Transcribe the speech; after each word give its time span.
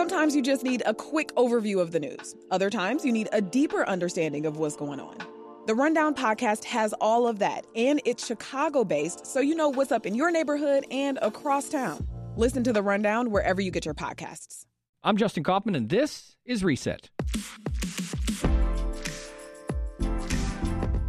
Sometimes 0.00 0.34
you 0.34 0.40
just 0.40 0.64
need 0.64 0.82
a 0.86 0.94
quick 0.94 1.30
overview 1.34 1.78
of 1.78 1.92
the 1.92 2.00
news. 2.00 2.34
Other 2.50 2.70
times 2.70 3.04
you 3.04 3.12
need 3.12 3.28
a 3.32 3.42
deeper 3.42 3.86
understanding 3.86 4.46
of 4.46 4.56
what's 4.56 4.74
going 4.74 4.98
on. 4.98 5.18
The 5.66 5.74
Rundown 5.74 6.14
podcast 6.14 6.64
has 6.64 6.94
all 7.02 7.28
of 7.28 7.38
that, 7.40 7.66
and 7.76 8.00
it's 8.06 8.26
Chicago 8.26 8.82
based, 8.82 9.26
so 9.26 9.40
you 9.40 9.54
know 9.54 9.68
what's 9.68 9.92
up 9.92 10.06
in 10.06 10.14
your 10.14 10.30
neighborhood 10.30 10.86
and 10.90 11.18
across 11.20 11.68
town. 11.68 12.08
Listen 12.34 12.64
to 12.64 12.72
The 12.72 12.82
Rundown 12.82 13.30
wherever 13.30 13.60
you 13.60 13.70
get 13.70 13.84
your 13.84 13.92
podcasts. 13.92 14.64
I'm 15.04 15.18
Justin 15.18 15.44
Kaufmann, 15.44 15.74
and 15.74 15.90
this 15.90 16.34
is 16.46 16.64
Reset. 16.64 17.10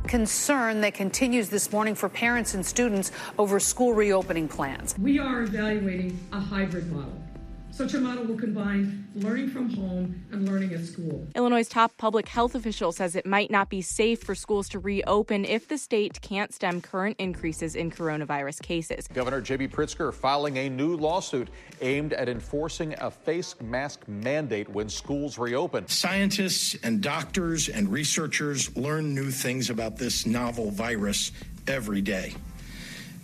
Concern 0.09 0.81
that 0.81 0.93
continues 0.95 1.47
this 1.47 1.71
morning 1.71 1.95
for 1.95 2.09
parents 2.09 2.55
and 2.55 2.65
students 2.65 3.13
over 3.39 3.57
school 3.61 3.93
reopening 3.93 4.49
plans. 4.49 4.99
We 4.99 5.17
are 5.17 5.43
evaluating 5.43 6.19
a 6.33 6.41
hybrid 6.41 6.91
model. 6.91 7.13
Such 7.81 7.95
a 7.95 7.99
model 7.99 8.25
will 8.25 8.37
combine 8.37 9.07
learning 9.15 9.49
from 9.49 9.67
home 9.71 10.23
and 10.31 10.47
learning 10.47 10.71
at 10.71 10.85
school. 10.85 11.27
Illinois' 11.33 11.67
top 11.67 11.97
public 11.97 12.27
health 12.27 12.53
official 12.53 12.91
says 12.91 13.15
it 13.15 13.25
might 13.25 13.49
not 13.49 13.71
be 13.71 13.81
safe 13.81 14.21
for 14.21 14.35
schools 14.35 14.69
to 14.69 14.77
reopen 14.77 15.45
if 15.45 15.67
the 15.67 15.79
state 15.79 16.21
can't 16.21 16.53
stem 16.53 16.79
current 16.79 17.15
increases 17.17 17.75
in 17.75 17.89
coronavirus 17.89 18.61
cases. 18.61 19.07
Governor 19.07 19.41
J.B. 19.41 19.69
Pritzker 19.69 20.13
filing 20.13 20.57
a 20.57 20.69
new 20.69 20.95
lawsuit 20.95 21.49
aimed 21.81 22.13
at 22.13 22.29
enforcing 22.29 22.93
a 22.99 23.09
face 23.09 23.55
mask 23.61 24.07
mandate 24.07 24.69
when 24.69 24.87
schools 24.87 25.39
reopen. 25.39 25.87
Scientists 25.87 26.77
and 26.83 27.01
doctors 27.01 27.67
and 27.67 27.91
researchers 27.91 28.77
learn 28.77 29.15
new 29.15 29.31
things 29.31 29.71
about 29.71 29.97
this 29.97 30.27
novel 30.27 30.69
virus 30.69 31.31
every 31.67 32.01
day. 32.01 32.35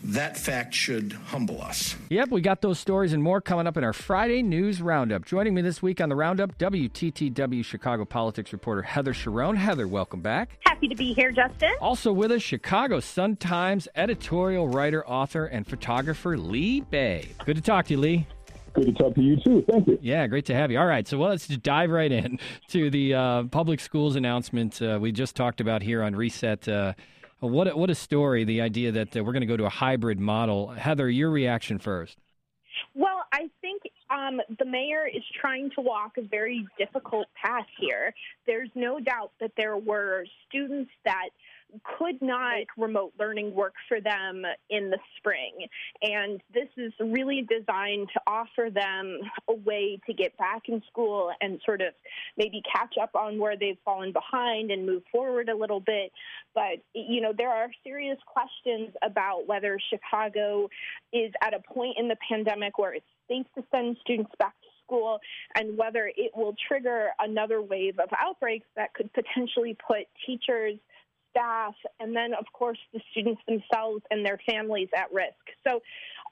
That 0.08 0.38
fact 0.38 0.74
should 0.74 1.12
humble 1.12 1.62
us. 1.62 1.98
Yep, 2.10 2.30
we 2.30 2.40
got 2.40 2.62
those 2.62 2.80
stories 2.80 3.12
and 3.12 3.22
more 3.22 3.42
coming 3.42 3.68
up 3.68 3.76
in 3.76 3.84
our 3.84 3.92
Friday 3.92 4.42
News 4.42 4.82
Roundup. 4.82 5.26
Joining 5.26 5.54
me 5.54 5.62
this 5.62 5.82
week 5.82 6.00
on 6.00 6.08
the 6.08 6.16
Roundup, 6.16 6.58
WTTW 6.58 7.66
Chicago 7.66 8.06
politics 8.06 8.54
reporter 8.54 8.84
Heather 8.84 9.12
Cherone. 9.12 9.58
Heather, 9.58 9.86
welcome 9.86 10.22
back. 10.22 10.60
Happy 10.66 10.88
to 10.88 10.96
be 10.96 11.14
here, 11.14 11.34
Justin. 11.34 11.74
Also 11.82 12.14
with 12.14 12.32
us, 12.32 12.42
Chicago 12.42 13.02
Sun-Times 13.02 13.90
editorial 13.96 14.70
writer, 14.70 15.06
author, 15.06 15.46
and 15.46 15.68
photographer 15.68 16.38
Lee 16.38 16.80
Bey. 16.80 17.28
Good 17.46 17.58
to 17.58 17.62
talk 17.62 17.88
to 17.88 17.96
you, 17.96 18.00
Lee. 18.00 18.28
Good 18.76 18.86
to 18.86 18.94
talk 18.94 19.14
to 19.16 19.22
you 19.22 19.36
too. 19.44 19.66
Thank 19.70 19.88
you. 19.88 20.00
Yeah, 20.02 20.26
great 20.28 20.46
to 20.46 20.54
have 20.54 20.72
you. 20.72 20.80
All 20.80 20.86
right, 20.86 21.06
so 21.06 21.18
well, 21.18 21.32
let's 21.32 21.48
just 21.50 21.64
dive 21.64 21.90
right 21.90 22.14
in 22.14 22.40
to 22.70 22.90
the 22.90 23.14
uh, 23.14 23.44
public 23.44 23.82
schools 23.82 24.16
announcement 24.16 24.82
uh, 24.82 25.00
we 25.02 25.12
just 25.12 25.36
talked 25.36 25.60
about 25.60 25.82
here 25.82 26.02
on 26.02 26.16
Reset. 26.16 26.66
Uh, 26.66 26.94
what 27.40 27.68
a, 27.68 27.78
what 27.78 27.90
a 27.90 27.96
story! 27.96 28.44
The 28.44 28.62
idea 28.62 28.92
that 28.92 29.16
we're 29.16 29.34
going 29.34 29.42
to 29.42 29.48
go 29.48 29.58
to 29.58 29.66
a 29.66 29.70
hybrid 29.70 30.20
model. 30.20 30.70
Heather, 30.70 31.10
your 31.10 31.30
reaction 31.30 31.80
first. 31.80 32.18
Well, 32.94 33.24
I 33.32 33.50
think 33.62 33.84
um, 34.10 34.40
the 34.60 34.66
mayor 34.66 35.08
is 35.08 35.24
trying 35.40 35.72
to 35.76 35.82
walk 35.82 36.18
a 36.18 36.22
very 36.22 36.68
difficult 36.78 37.28
path 37.42 37.66
here. 37.80 38.14
There's 38.46 38.70
no 38.76 39.00
doubt 39.00 39.32
that 39.40 39.52
there 39.58 39.78
were 39.78 40.26
students 40.48 40.92
that 41.06 41.30
could 41.98 42.22
not 42.22 42.66
remote 42.78 43.14
learning 43.20 43.54
work 43.54 43.74
for 43.88 44.00
them 44.00 44.44
in 44.70 44.90
the 44.90 44.98
spring. 45.18 45.68
And 46.02 46.42
this 46.54 46.70
is 46.78 46.94
really 47.00 47.48
designed 47.50 48.10
to 48.14 48.22
offer 48.26 48.70
them 48.74 49.20
a 49.50 49.54
way 49.54 50.00
to 50.08 50.14
get 50.14 50.38
back 50.38 50.64
in 50.70 50.82
school 50.90 51.32
and 51.42 51.60
sort 51.66 51.82
of 51.82 51.94
maybe 52.38 52.62
catch 52.74 52.96
up 53.02 53.16
on 53.16 53.40
where 53.40 53.58
they've 53.58 53.78
fallen 53.84 54.14
behind 54.14 54.72
and 54.72 54.86
move 54.86 55.04
forward 55.12 55.50
a 55.50 55.56
little 55.56 55.80
bit. 55.80 56.12
But, 56.56 56.80
you 56.94 57.22
know, 57.22 57.34
there 57.38 57.52
are 57.52 57.70
serious 57.84 58.18
questions 58.26 58.94
about 59.04 59.48
whether 59.48 59.78
Chicago 59.90 60.70
is 61.12 61.32
at 61.42 61.54
a 61.54 61.60
point 61.74 61.98
in 61.98 62.08
the 62.08 62.18
pandemic 62.30 62.78
where 62.78 62.94
it's 62.94 63.06
safe 63.28 63.46
to 63.56 63.64
send 63.72 63.98
students 64.02 64.32
back 64.40 64.54
to 64.62 64.68
school 64.84 65.20
and 65.56 65.78
whether 65.78 66.10
it 66.16 66.32
will 66.36 66.56
trigger 66.68 67.10
another 67.20 67.62
wave 67.62 68.00
of 68.00 68.10
outbreaks 68.18 68.68
that 68.76 68.94
could 68.94 69.12
potentially 69.14 69.78
put 69.86 70.06
teachers 70.26 70.80
staff, 71.38 71.76
and 72.00 72.16
then, 72.16 72.34
of 72.34 72.46
course, 72.54 72.80
the 72.94 73.02
students 73.12 73.42
themselves 73.48 74.02
and 74.12 74.26
their 74.26 74.40
families 74.50 74.90
at 74.96 75.12
risk. 75.14 75.36
So, 75.66 75.82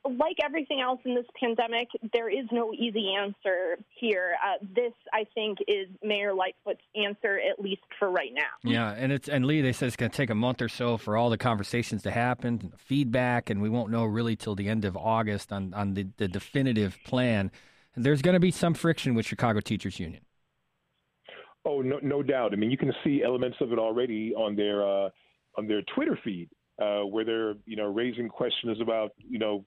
like 0.05 0.37
everything 0.43 0.81
else 0.81 0.99
in 1.03 1.15
this 1.15 1.25
pandemic, 1.39 1.87
there 2.13 2.29
is 2.29 2.45
no 2.51 2.71
easy 2.73 3.15
answer 3.15 3.77
here. 3.99 4.35
Uh, 4.43 4.63
this, 4.75 4.93
I 5.11 5.25
think, 5.33 5.57
is 5.67 5.87
Mayor 6.03 6.31
Lightfoot's 6.31 6.81
answer, 6.95 7.39
at 7.39 7.59
least 7.59 7.81
for 7.97 8.11
right 8.11 8.31
now. 8.31 8.43
Yeah, 8.63 8.91
and 8.91 9.11
it's 9.11 9.27
and 9.27 9.45
Lee, 9.45 9.61
they 9.61 9.73
said 9.73 9.87
it's 9.87 9.95
going 9.95 10.11
to 10.11 10.17
take 10.17 10.29
a 10.29 10.35
month 10.35 10.61
or 10.61 10.69
so 10.69 10.97
for 10.97 11.17
all 11.17 11.31
the 11.31 11.39
conversations 11.39 12.03
to 12.03 12.11
happen, 12.11 12.73
feedback, 12.77 13.49
and 13.49 13.61
we 13.61 13.69
won't 13.69 13.89
know 13.89 14.05
really 14.05 14.35
till 14.35 14.53
the 14.53 14.67
end 14.67 14.85
of 14.85 14.95
August 14.95 15.51
on 15.51 15.73
on 15.73 15.95
the, 15.95 16.07
the 16.17 16.27
definitive 16.27 16.97
plan. 17.03 17.51
There's 17.97 18.21
going 18.21 18.33
to 18.33 18.41
be 18.41 18.51
some 18.51 18.73
friction 18.73 19.15
with 19.15 19.25
Chicago 19.25 19.59
Teachers 19.61 19.99
Union. 19.99 20.24
Oh, 21.65 21.81
no, 21.81 21.99
no 22.01 22.21
doubt. 22.21 22.53
I 22.53 22.57
mean, 22.57 22.71
you 22.71 22.77
can 22.77 22.93
see 23.03 23.23
elements 23.23 23.57
of 23.59 23.71
it 23.71 23.79
already 23.79 24.33
on 24.35 24.55
their 24.55 24.83
uh, 24.83 25.09
on 25.57 25.67
their 25.67 25.81
Twitter 25.93 26.17
feed, 26.23 26.49
uh, 26.81 27.01
where 27.01 27.25
they're 27.25 27.55
you 27.65 27.75
know 27.75 27.85
raising 27.85 28.29
questions 28.29 28.79
about 28.81 29.11
you 29.17 29.39
know 29.39 29.65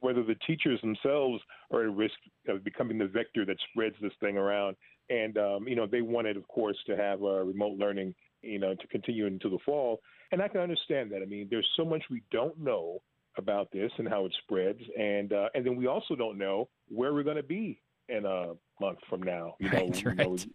whether 0.00 0.22
the 0.22 0.36
teachers 0.46 0.80
themselves 0.80 1.42
are 1.72 1.82
at 1.82 1.94
risk 1.94 2.14
of 2.48 2.64
becoming 2.64 2.98
the 2.98 3.06
vector 3.06 3.44
that 3.44 3.56
spreads 3.70 3.96
this 4.00 4.12
thing 4.20 4.36
around. 4.36 4.76
And 5.10 5.36
um, 5.38 5.68
you 5.68 5.76
know, 5.76 5.86
they 5.86 6.02
wanted, 6.02 6.36
of 6.36 6.46
course, 6.48 6.76
to 6.86 6.96
have 6.96 7.22
uh, 7.22 7.42
remote 7.42 7.78
learning, 7.78 8.14
you 8.42 8.58
know, 8.58 8.74
to 8.74 8.86
continue 8.88 9.26
into 9.26 9.48
the 9.48 9.58
fall. 9.64 10.00
And 10.32 10.42
I 10.42 10.48
can 10.48 10.60
understand 10.60 11.12
that. 11.12 11.22
I 11.22 11.26
mean, 11.26 11.48
there's 11.50 11.68
so 11.76 11.84
much 11.84 12.02
we 12.10 12.22
don't 12.32 12.58
know 12.58 13.00
about 13.38 13.70
this 13.70 13.92
and 13.98 14.08
how 14.08 14.24
it 14.24 14.34
spreads, 14.42 14.80
and 14.98 15.32
uh, 15.32 15.48
and 15.54 15.64
then 15.64 15.76
we 15.76 15.86
also 15.86 16.16
don't 16.16 16.38
know 16.38 16.68
where 16.88 17.12
we're 17.12 17.22
going 17.22 17.36
to 17.36 17.42
be 17.42 17.80
in 18.08 18.24
a 18.24 18.54
month 18.80 18.98
from 19.08 19.22
now. 19.22 19.56
You 19.60 19.68
know, 19.72 19.78
right, 19.78 20.02
you 20.02 20.10
right. 20.10 20.46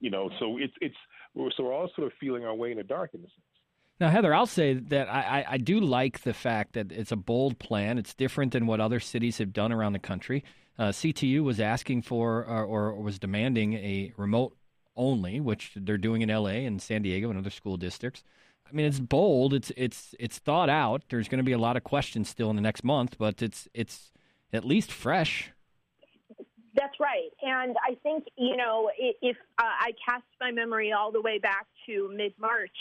You 0.00 0.10
know, 0.10 0.30
so 0.38 0.58
it's 0.58 0.74
it's 0.80 0.96
so 1.56 1.64
we're 1.64 1.74
all 1.74 1.90
sort 1.94 2.06
of 2.06 2.12
feeling 2.18 2.44
our 2.44 2.54
way 2.54 2.70
in 2.70 2.78
the 2.78 2.84
dark 2.84 3.10
in 3.14 3.20
a 3.20 3.22
sense. 3.24 3.32
Now, 3.98 4.10
Heather, 4.10 4.34
I'll 4.34 4.46
say 4.46 4.74
that 4.74 5.08
I, 5.08 5.46
I, 5.48 5.56
do 5.56 5.80
like 5.80 6.20
the 6.20 6.34
fact 6.34 6.74
that 6.74 6.92
it's 6.92 7.12
a 7.12 7.16
bold 7.16 7.58
plan. 7.58 7.96
It's 7.96 8.12
different 8.12 8.52
than 8.52 8.66
what 8.66 8.78
other 8.78 9.00
cities 9.00 9.38
have 9.38 9.54
done 9.54 9.72
around 9.72 9.94
the 9.94 9.98
country. 9.98 10.44
Uh, 10.78 10.88
CTU 10.88 11.42
was 11.42 11.60
asking 11.60 12.02
for 12.02 12.44
or, 12.44 12.64
or 12.64 12.94
was 13.00 13.18
demanding 13.18 13.72
a 13.72 14.12
remote 14.18 14.54
only, 14.96 15.40
which 15.40 15.72
they're 15.76 15.96
doing 15.96 16.20
in 16.20 16.28
LA 16.28 16.66
and 16.66 16.82
San 16.82 17.02
Diego 17.02 17.30
and 17.30 17.38
other 17.38 17.48
school 17.48 17.78
districts. 17.78 18.22
I 18.68 18.74
mean, 18.74 18.84
it's 18.84 19.00
bold. 19.00 19.54
It's 19.54 19.72
it's 19.76 20.14
it's 20.18 20.38
thought 20.38 20.68
out. 20.68 21.04
There's 21.08 21.28
going 21.28 21.38
to 21.38 21.44
be 21.44 21.52
a 21.52 21.58
lot 21.58 21.76
of 21.76 21.84
questions 21.84 22.28
still 22.28 22.50
in 22.50 22.56
the 22.56 22.62
next 22.62 22.84
month, 22.84 23.16
but 23.18 23.40
it's 23.40 23.68
it's 23.72 24.12
at 24.52 24.64
least 24.64 24.92
fresh. 24.92 25.52
That's 26.76 27.00
right. 27.00 27.30
And 27.42 27.74
I 27.88 27.96
think, 28.02 28.24
you 28.36 28.56
know, 28.56 28.90
if 28.98 29.36
uh, 29.58 29.62
I 29.62 29.92
cast 30.06 30.24
my 30.40 30.50
memory 30.50 30.92
all 30.92 31.10
the 31.10 31.22
way 31.22 31.38
back 31.38 31.66
to 31.86 32.10
mid 32.14 32.34
March, 32.38 32.76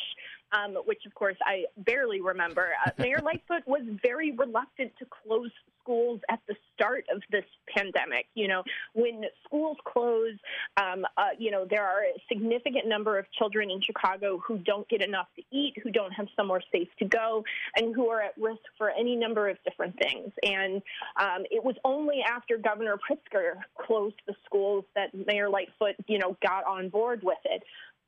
um, 0.52 0.76
which 0.86 1.06
of 1.06 1.14
course 1.16 1.38
I 1.46 1.66
barely 1.78 2.22
remember, 2.22 2.70
uh, 2.86 2.92
Mayor 2.98 3.20
Lightfoot 3.24 3.64
was 3.66 3.82
very 4.04 4.32
reluctant 4.32 4.92
to 5.00 5.06
close 5.06 5.52
schools 5.82 6.20
at 6.30 6.40
the 6.48 6.56
start 6.74 7.06
of 7.14 7.22
this 7.32 7.46
pandemic. 7.76 8.26
You 8.34 8.48
know, 8.48 8.64
when 8.94 9.24
schools 9.46 9.78
close, 9.86 10.34
um, 10.78 11.06
uh, 11.18 11.30
you 11.38 11.52
know, 11.52 11.66
there 11.70 11.84
are 11.84 12.02
a 12.02 12.20
significant 12.28 12.88
number 12.88 13.20
of 13.20 13.26
children 13.32 13.70
in 13.70 13.82
Chicago 13.82 14.42
who 14.46 14.58
don't 14.58 14.88
get 14.90 15.04
enough 15.04 15.28
to 15.36 15.44
eat, 15.52 15.76
who 15.84 15.92
don't 15.92 16.12
have 16.12 16.28
somewhere 16.36 16.62
safe 16.72 16.90
to 17.00 17.06
go, 17.06 17.44
and 17.76 17.96
who 17.96 18.10
are 18.10 18.22
at 18.22 18.34
risk 18.40 18.62
for 18.78 18.90
any 18.90 19.16
number 19.16 19.48
of 19.48 19.58
different 19.64 19.96
things. 20.00 20.32
And 20.44 20.82
um, 21.20 21.46
it 21.52 21.64
was 21.64 21.76
only 21.84 22.22
after 22.28 22.58
Governor 22.58 22.98
Pritzker 22.98 23.56
closed 23.80 24.16
the 24.28 24.34
schools 24.46 24.86
that 24.96 25.10
Mayor 25.14 25.50
Lightfoot, 25.50 25.96
you 26.08 26.18
know, 26.18 26.36
got 26.46 26.66
on 26.66 26.90
board 26.90 27.22
with 27.24 27.38
it. 27.46 27.64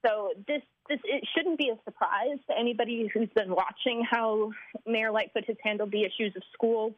So 0.06 0.32
this 0.48 0.62
this 0.90 1.00
it 1.04 1.24
shouldn't 1.36 1.58
be 1.58 1.70
a 1.70 1.78
surprise 1.86 2.38
to 2.50 2.58
anybody 2.58 3.10
who's 3.14 3.30
been 3.36 3.50
watching 3.50 4.06
how 4.10 4.52
Mayor 4.86 5.12
Lightfoot 5.12 5.46
has 5.48 5.58
handled 5.64 5.92
the 5.92 6.04
issues 6.04 6.36
of 6.36 6.44
schools. 6.54 6.94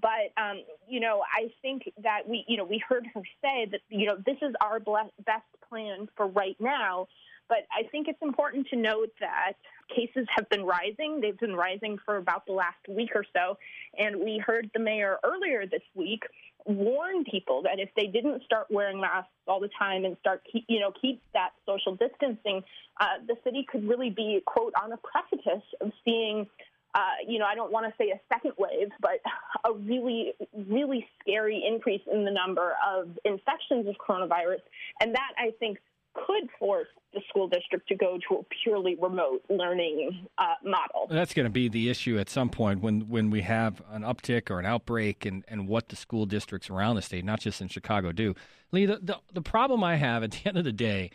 But 0.00 0.32
um, 0.36 0.62
you 0.88 1.00
know, 1.00 1.22
I 1.32 1.50
think 1.62 1.92
that 2.02 2.28
we, 2.28 2.44
you 2.48 2.56
know, 2.56 2.64
we 2.64 2.82
heard 2.88 3.06
her 3.14 3.22
say 3.42 3.66
that 3.70 3.80
you 3.88 4.06
know 4.06 4.16
this 4.24 4.36
is 4.42 4.54
our 4.60 4.80
best 4.80 5.44
plan 5.68 6.08
for 6.16 6.26
right 6.26 6.56
now. 6.60 7.08
But 7.48 7.66
I 7.72 7.88
think 7.88 8.08
it's 8.08 8.20
important 8.20 8.66
to 8.68 8.76
note 8.76 9.10
that 9.20 9.54
cases 9.94 10.26
have 10.36 10.50
been 10.50 10.64
rising. 10.64 11.20
They've 11.22 11.38
been 11.38 11.56
rising 11.56 11.96
for 12.04 12.18
about 12.18 12.44
the 12.44 12.52
last 12.52 12.76
week 12.86 13.10
or 13.14 13.24
so, 13.32 13.56
and 13.98 14.16
we 14.20 14.42
heard 14.44 14.70
the 14.74 14.80
mayor 14.80 15.18
earlier 15.24 15.64
this 15.66 15.82
week 15.94 16.24
warn 16.68 17.24
people 17.24 17.62
that 17.62 17.78
if 17.78 17.88
they 17.96 18.06
didn't 18.06 18.44
start 18.44 18.66
wearing 18.70 19.00
masks 19.00 19.30
all 19.46 19.58
the 19.58 19.70
time 19.78 20.04
and 20.04 20.16
start 20.20 20.42
keep, 20.50 20.64
you 20.68 20.78
know 20.78 20.92
keep 21.00 21.20
that 21.32 21.50
social 21.66 21.96
distancing, 21.96 22.62
uh, 23.00 23.06
the 23.26 23.34
city 23.42 23.66
could 23.70 23.88
really 23.88 24.10
be 24.10 24.40
quote 24.46 24.74
on 24.80 24.92
a 24.92 24.98
precipice 24.98 25.64
of 25.80 25.90
seeing. 26.04 26.46
Uh, 26.94 27.00
you 27.28 27.38
know, 27.38 27.44
I 27.44 27.54
don't 27.54 27.70
want 27.70 27.84
to 27.86 27.92
say 28.02 28.10
a 28.10 28.20
second 28.32 28.52
wave, 28.56 28.88
but 29.00 29.20
a 29.64 29.72
really, 29.72 30.32
really 30.68 31.06
scary 31.20 31.62
increase 31.66 32.00
in 32.10 32.24
the 32.24 32.30
number 32.30 32.74
of 32.86 33.10
infections 33.26 33.86
of 33.86 33.94
coronavirus. 33.96 34.62
And 35.00 35.14
that, 35.14 35.32
I 35.36 35.52
think, 35.60 35.78
could 36.26 36.48
force 36.58 36.88
the 37.14 37.20
school 37.28 37.48
district 37.48 37.88
to 37.88 37.94
go 37.94 38.18
to 38.28 38.36
a 38.36 38.42
purely 38.62 38.96
remote 39.00 39.42
learning 39.48 40.26
uh, 40.36 40.54
model. 40.62 41.06
That's 41.08 41.32
going 41.32 41.44
to 41.44 41.50
be 41.50 41.68
the 41.68 41.88
issue 41.88 42.18
at 42.18 42.28
some 42.28 42.50
point 42.50 42.82
when, 42.82 43.08
when 43.08 43.30
we 43.30 43.42
have 43.42 43.82
an 43.90 44.02
uptick 44.02 44.50
or 44.50 44.58
an 44.58 44.66
outbreak 44.66 45.24
and, 45.24 45.44
and 45.48 45.68
what 45.68 45.88
the 45.88 45.96
school 45.96 46.26
districts 46.26 46.68
around 46.68 46.96
the 46.96 47.02
state, 47.02 47.24
not 47.24 47.40
just 47.40 47.60
in 47.60 47.68
Chicago, 47.68 48.12
do. 48.12 48.34
Lee, 48.72 48.86
the, 48.86 48.98
the, 49.02 49.18
the 49.32 49.42
problem 49.42 49.82
I 49.82 49.96
have 49.96 50.22
at 50.22 50.32
the 50.32 50.40
end 50.46 50.58
of 50.58 50.64
the 50.64 50.72
day, 50.72 51.10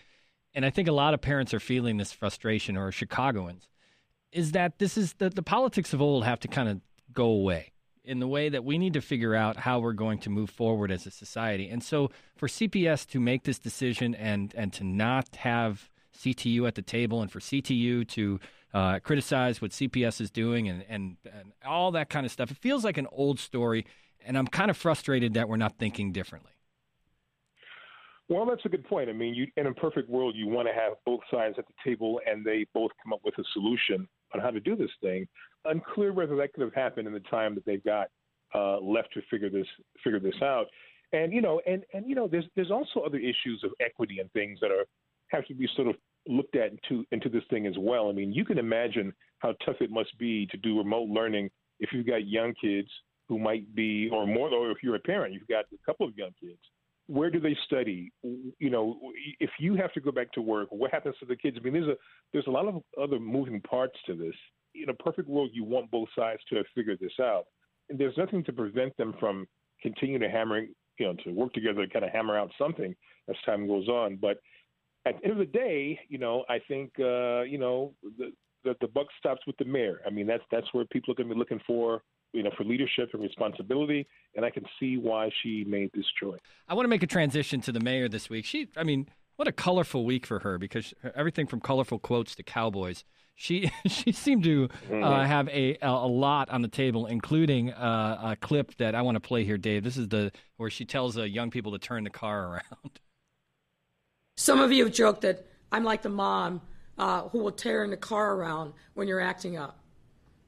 and 0.56 0.66
I 0.66 0.70
think 0.70 0.88
a 0.88 0.94
lot 0.94 1.14
of 1.14 1.22
parents 1.22 1.54
are 1.54 1.60
feeling 1.60 1.98
this 1.98 2.12
frustration, 2.12 2.78
or 2.78 2.92
Chicagoans, 2.92 3.68
is 4.32 4.54
that 4.54 4.80
this 4.80 4.98
is 4.98 5.14
the, 5.14 5.30
the 5.30 5.44
politics 5.44 5.94
of 5.94 6.02
old 6.02 6.24
have 6.26 6.40
to 6.40 6.48
kind 6.48 6.70
of 6.70 6.82
go 7.12 7.26
away 7.26 7.73
in 8.06 8.20
the 8.20 8.28
way 8.28 8.50
that 8.50 8.64
we 8.64 8.78
need 8.78 8.94
to 8.94 9.02
figure 9.02 9.34
out 9.34 9.58
how 9.58 9.80
we're 9.80 9.94
going 9.94 10.20
to 10.20 10.30
move 10.30 10.50
forward 10.50 10.92
as 10.92 11.06
a 11.06 11.12
society. 11.12 11.70
And 11.70 11.84
so 11.84 12.12
for 12.36 12.48
CPS 12.48 13.08
to 13.12 13.20
make 13.20 13.44
this 13.44 13.60
decision 13.60 14.14
and 14.16 14.54
and 14.56 14.74
to 14.74 14.84
not 14.84 15.36
have 15.38 15.90
CTU 16.18 16.68
at 16.68 16.76
the 16.76 16.82
table 16.82 17.22
and 17.22 17.32
for 17.32 17.40
CTU 17.40 18.08
to 18.10 18.40
uh, 18.74 19.00
criticize 19.00 19.62
what 19.62 19.72
CPS 19.72 20.20
is 20.22 20.32
doing 20.32 20.68
and, 20.68 20.84
and, 20.90 21.18
and 21.26 21.52
all 21.66 21.92
that 21.92 22.10
kind 22.10 22.26
of 22.26 22.32
stuff, 22.32 22.52
it 22.52 22.58
feels 22.58 22.84
like 22.84 22.98
an 22.98 23.08
old 23.12 23.40
story. 23.40 23.86
And 24.26 24.38
I'm 24.38 24.48
kind 24.48 24.72
of 24.72 24.78
frustrated 24.78 25.34
that 25.36 25.50
we're 25.50 25.58
not 25.58 25.78
thinking 25.78 26.12
differently. 26.12 26.52
Well, 28.30 28.46
that's 28.46 28.66
a 28.66 28.70
good 28.70 28.86
point. 28.86 29.10
I 29.10 29.14
mean, 29.14 29.36
you, 29.36 29.48
in 29.58 29.68
a 29.68 29.74
perfect 29.74 30.10
world, 30.10 30.36
you 30.36 30.48
want 30.48 30.68
to 30.68 30.74
have 30.74 30.94
both 31.06 31.20
sides 31.30 31.56
at 31.58 31.66
the 31.68 31.74
table 31.84 32.22
and 32.26 32.44
they 32.44 32.66
both 32.74 32.92
come 33.04 33.14
up 33.14 33.20
with 33.24 33.38
a 33.38 33.44
solution 33.54 34.08
on 34.34 34.40
how 34.40 34.50
to 34.50 34.60
do 34.60 34.76
this 34.76 34.90
thing. 35.02 35.28
Unclear 35.66 36.14
whether 36.14 36.36
that 36.36 36.54
could 36.54 36.64
have 36.64 36.74
happened 36.74 37.08
in 37.08 37.14
the 37.14 37.20
time 37.22 37.56
that 37.56 37.66
they've 37.66 37.84
got 37.84 38.08
uh, 38.54 38.80
left 38.80 39.14
to 39.14 39.22
figure 39.30 39.50
this 39.50 39.68
figure 40.04 40.20
this 40.20 40.42
out. 40.42 40.66
And 41.12 41.32
you 41.32 41.42
know, 41.42 41.62
and 41.68 41.84
and 41.94 42.08
you 42.08 42.16
know, 42.16 42.28
there's 42.28 42.46
there's 42.56 42.72
also 42.72 43.02
other 43.02 43.18
issues 43.18 43.62
of 43.64 43.72
equity 43.80 44.20
and 44.20 44.32
things 44.32 44.60
that 44.62 44.72
are 44.72 44.86
have 45.30 45.46
to 45.48 45.54
be 45.54 45.68
sort 45.76 45.88
of 45.88 45.96
looked 46.28 46.56
at 46.56 46.72
into 46.72 47.06
into 47.12 47.30
this 47.30 47.44
thing 47.50 47.68
as 47.68 47.76
well. 47.78 48.10
I 48.10 48.14
mean, 48.14 48.34
you 48.34 48.46
can 48.46 48.58
imagine 48.58 49.14
how 49.40 49.54
tough 49.66 49.78
it 49.82 49.92
must 49.92 50.18
be 50.18 50.46
to 50.48 50.58
do 50.58 50.78
remote 50.78 51.10
learning 51.10 51.50
if 51.80 51.92
you've 51.92 52.08
got 52.08 52.28
young 52.28 52.54
kids 52.60 52.90
who 53.30 53.40
might 53.40 53.74
be, 53.74 54.10
or 54.12 54.28
more, 54.28 54.50
or 54.50 54.72
if 54.72 54.78
you're 54.84 54.96
a 54.96 55.00
parent, 55.00 55.34
you've 55.34 55.48
got 55.48 55.66
a 55.74 55.86
couple 55.86 56.08
of 56.08 56.16
young 56.18 56.32
kids 56.40 56.60
where 57.08 57.30
do 57.30 57.40
they 57.40 57.56
study? 57.66 58.12
You 58.24 58.70
know, 58.70 58.98
if 59.40 59.50
you 59.60 59.76
have 59.76 59.94
to 59.94 60.02
go 60.02 60.12
back 60.12 60.32
to 60.34 60.42
work, 60.42 60.70
what 60.72 60.92
happens 60.92 61.16
to 61.20 61.26
the 61.26 61.36
kids? 61.36 61.58
I 61.60 61.64
mean, 61.64 61.74
there's 61.74 61.88
a 61.88 61.98
there's 62.32 62.48
a 62.48 62.52
lot 62.52 62.68
of 62.68 62.82
other 63.02 63.20
moving 63.20 63.62
parts 63.62 63.98
to 64.06 64.16
this. 64.16 64.36
In 64.76 64.90
a 64.90 64.94
perfect 64.94 65.28
world, 65.30 65.52
you 65.54 65.64
want 65.64 65.92
both 65.92 66.10
sides 66.18 66.42
to 66.50 66.56
have 66.58 66.66
figured 66.74 67.00
this 67.00 67.20
out, 67.20 67.46
and 67.90 68.00
there's 68.00 68.18
nothing 68.18 68.44
to 68.46 68.54
prevent 68.54 68.96
them 68.98 69.14
from 69.20 69.48
continuing 69.82 70.22
to 70.22 70.30
hammer, 70.30 70.62
you 70.98 71.06
know, 71.06 71.14
to 71.24 71.32
work 71.32 71.54
together 71.54 71.86
to 71.86 71.92
kind 71.92 72.06
of 72.06 72.12
hammer 72.12 72.38
out 72.38 72.52
something 72.58 72.96
as 73.30 73.36
time 73.46 73.68
goes 73.68 73.88
on. 73.88 74.18
But 74.18 74.38
at 75.06 75.20
the 75.20 75.26
end 75.26 75.34
of 75.34 75.38
the 75.38 75.46
day, 75.46 76.00
you 76.10 76.18
know, 76.18 76.44
I 76.50 76.60
think 76.68 76.92
uh, 77.00 77.42
you 77.42 77.58
know 77.58 77.94
the, 78.18 78.32
the 78.64 78.76
the 78.82 78.88
buck 78.88 79.08
stops 79.20 79.42
with 79.46 79.58
the 79.58 79.66
mayor. 79.66 80.02
I 80.06 80.10
mean, 80.10 80.28
that's 80.28 80.44
that's 80.52 80.68
where 80.74 80.86
people 80.86 81.12
are 81.12 81.16
going 81.16 81.30
to 81.30 81.36
be 81.36 81.40
looking 81.40 81.62
for 81.68 82.02
you 82.34 82.42
know, 82.42 82.50
for 82.58 82.64
leadership 82.64 83.12
and 83.14 83.22
responsibility, 83.22 84.08
and 84.36 84.44
I 84.44 84.50
can 84.50 84.66
see 84.80 84.98
why 84.98 85.30
she 85.42 85.64
made 85.66 85.92
this 85.94 86.06
choice. 86.20 86.40
I 86.68 86.74
want 86.74 86.86
to 86.86 86.90
make 86.90 87.04
a 87.04 87.08
transition 87.08 87.62
to 87.62 87.72
the 87.72 87.80
mayor 87.80 88.10
this 88.10 88.30
week. 88.30 88.44
She, 88.44 88.68
I 88.76 88.84
mean, 88.84 89.08
what 89.36 89.48
a 89.48 89.52
colorful 89.52 90.04
week 90.04 90.26
for 90.26 90.40
her 90.40 90.58
because 90.58 90.94
everything 91.16 91.48
from 91.48 91.62
colorful 91.62 92.00
quotes 92.00 92.36
to 92.36 92.44
cowboys. 92.44 93.04
She 93.36 93.72
she 93.88 94.12
seemed 94.12 94.44
to 94.44 94.70
uh, 94.90 94.94
mm-hmm. 94.94 95.26
have 95.26 95.50
a 95.50 95.78
a 95.82 96.08
lot 96.08 96.50
on 96.50 96.62
the 96.62 96.68
table, 96.68 97.06
including 97.06 97.72
uh, 97.72 98.32
a 98.32 98.36
clip 98.36 98.76
that 98.78 98.96
I 98.96 99.02
want 99.02 99.16
to 99.16 99.20
play 99.20 99.44
here, 99.44 99.58
Dave. 99.58 99.84
This 99.84 99.98
is 99.98 100.10
the 100.10 100.32
where 100.58 100.70
she 100.70 100.86
tells 100.86 101.18
uh, 101.18 101.24
young 101.24 101.50
people 101.52 101.72
to 101.72 101.80
turn 101.80 102.04
the 102.04 102.10
car 102.10 102.48
around. 102.48 103.00
Some 104.36 104.60
of 104.60 104.72
you 104.72 104.84
have 104.86 104.94
joked 104.94 105.22
that 105.22 105.46
I'm 105.72 105.84
like 105.84 106.02
the 106.02 106.10
mom 106.10 106.62
uh, 106.98 107.30
who 107.30 107.40
will 107.40 107.52
tear 107.52 107.84
in 107.84 107.90
the 107.90 107.98
car 107.98 108.36
around 108.36 108.74
when 108.94 109.08
you're 109.08 109.20
acting 109.20 109.58
up. 109.58 109.80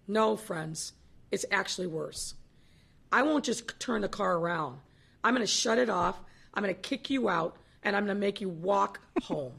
No, 0.08 0.36
friends. 0.36 0.94
It's 1.32 1.46
actually 1.52 1.88
worse. 1.88 2.36
I 3.12 3.24
won't 3.24 3.44
just 3.44 3.80
turn 3.80 4.02
the 4.02 4.08
car 4.08 4.38
around. 4.38 4.80
I'm 5.24 5.34
going 5.34 5.46
to 5.46 5.52
shut 5.52 5.78
it 5.78 5.90
off. 5.90 6.20
I'm 6.54 6.64
going 6.64 6.74
to 6.74 6.82
kick 6.82 7.10
you 7.10 7.30
out, 7.30 7.58
and 7.84 7.96
I'm 7.96 8.06
going 8.06 8.16
to 8.16 8.20
make 8.20 8.42
you 8.42 8.50
walk 8.50 9.00
home. 9.24 9.54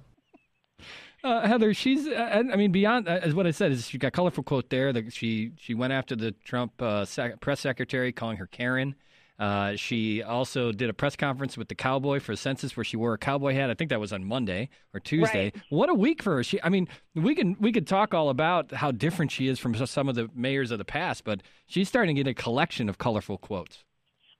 Uh, 1.26 1.46
Heather, 1.46 1.74
she's. 1.74 2.06
Uh, 2.06 2.44
I 2.52 2.56
mean, 2.56 2.70
beyond 2.70 3.08
uh, 3.08 3.18
as 3.22 3.34
what 3.34 3.46
I 3.46 3.50
said 3.50 3.72
is 3.72 3.88
she 3.88 3.98
got 3.98 4.12
colorful 4.12 4.44
quote 4.44 4.70
there. 4.70 4.92
That 4.92 5.12
she 5.12 5.52
she 5.58 5.74
went 5.74 5.92
after 5.92 6.14
the 6.14 6.32
Trump 6.32 6.80
uh, 6.80 7.04
sec- 7.04 7.40
press 7.40 7.60
secretary, 7.60 8.12
calling 8.12 8.36
her 8.36 8.46
Karen. 8.46 8.94
Uh, 9.38 9.76
she 9.76 10.22
also 10.22 10.72
did 10.72 10.88
a 10.88 10.94
press 10.94 11.14
conference 11.14 11.58
with 11.58 11.68
the 11.68 11.74
cowboy 11.74 12.20
for 12.20 12.32
a 12.32 12.36
census 12.36 12.74
where 12.76 12.84
she 12.84 12.96
wore 12.96 13.12
a 13.12 13.18
cowboy 13.18 13.52
hat. 13.52 13.68
I 13.68 13.74
think 13.74 13.90
that 13.90 14.00
was 14.00 14.12
on 14.12 14.24
Monday 14.24 14.70
or 14.94 15.00
Tuesday. 15.00 15.52
Right. 15.54 15.62
What 15.68 15.90
a 15.90 15.94
week 15.94 16.22
for 16.22 16.36
her! 16.36 16.44
She, 16.44 16.62
I 16.62 16.68
mean, 16.68 16.88
we 17.14 17.34
can 17.34 17.56
we 17.60 17.72
could 17.72 17.86
talk 17.86 18.14
all 18.14 18.30
about 18.30 18.72
how 18.72 18.92
different 18.92 19.32
she 19.32 19.48
is 19.48 19.58
from 19.58 19.74
some 19.86 20.08
of 20.08 20.14
the 20.14 20.30
mayors 20.34 20.70
of 20.70 20.78
the 20.78 20.84
past, 20.84 21.24
but 21.24 21.42
she's 21.66 21.88
starting 21.88 22.14
to 22.14 22.22
get 22.22 22.30
a 22.30 22.34
collection 22.34 22.88
of 22.88 22.98
colorful 22.98 23.36
quotes. 23.36 23.84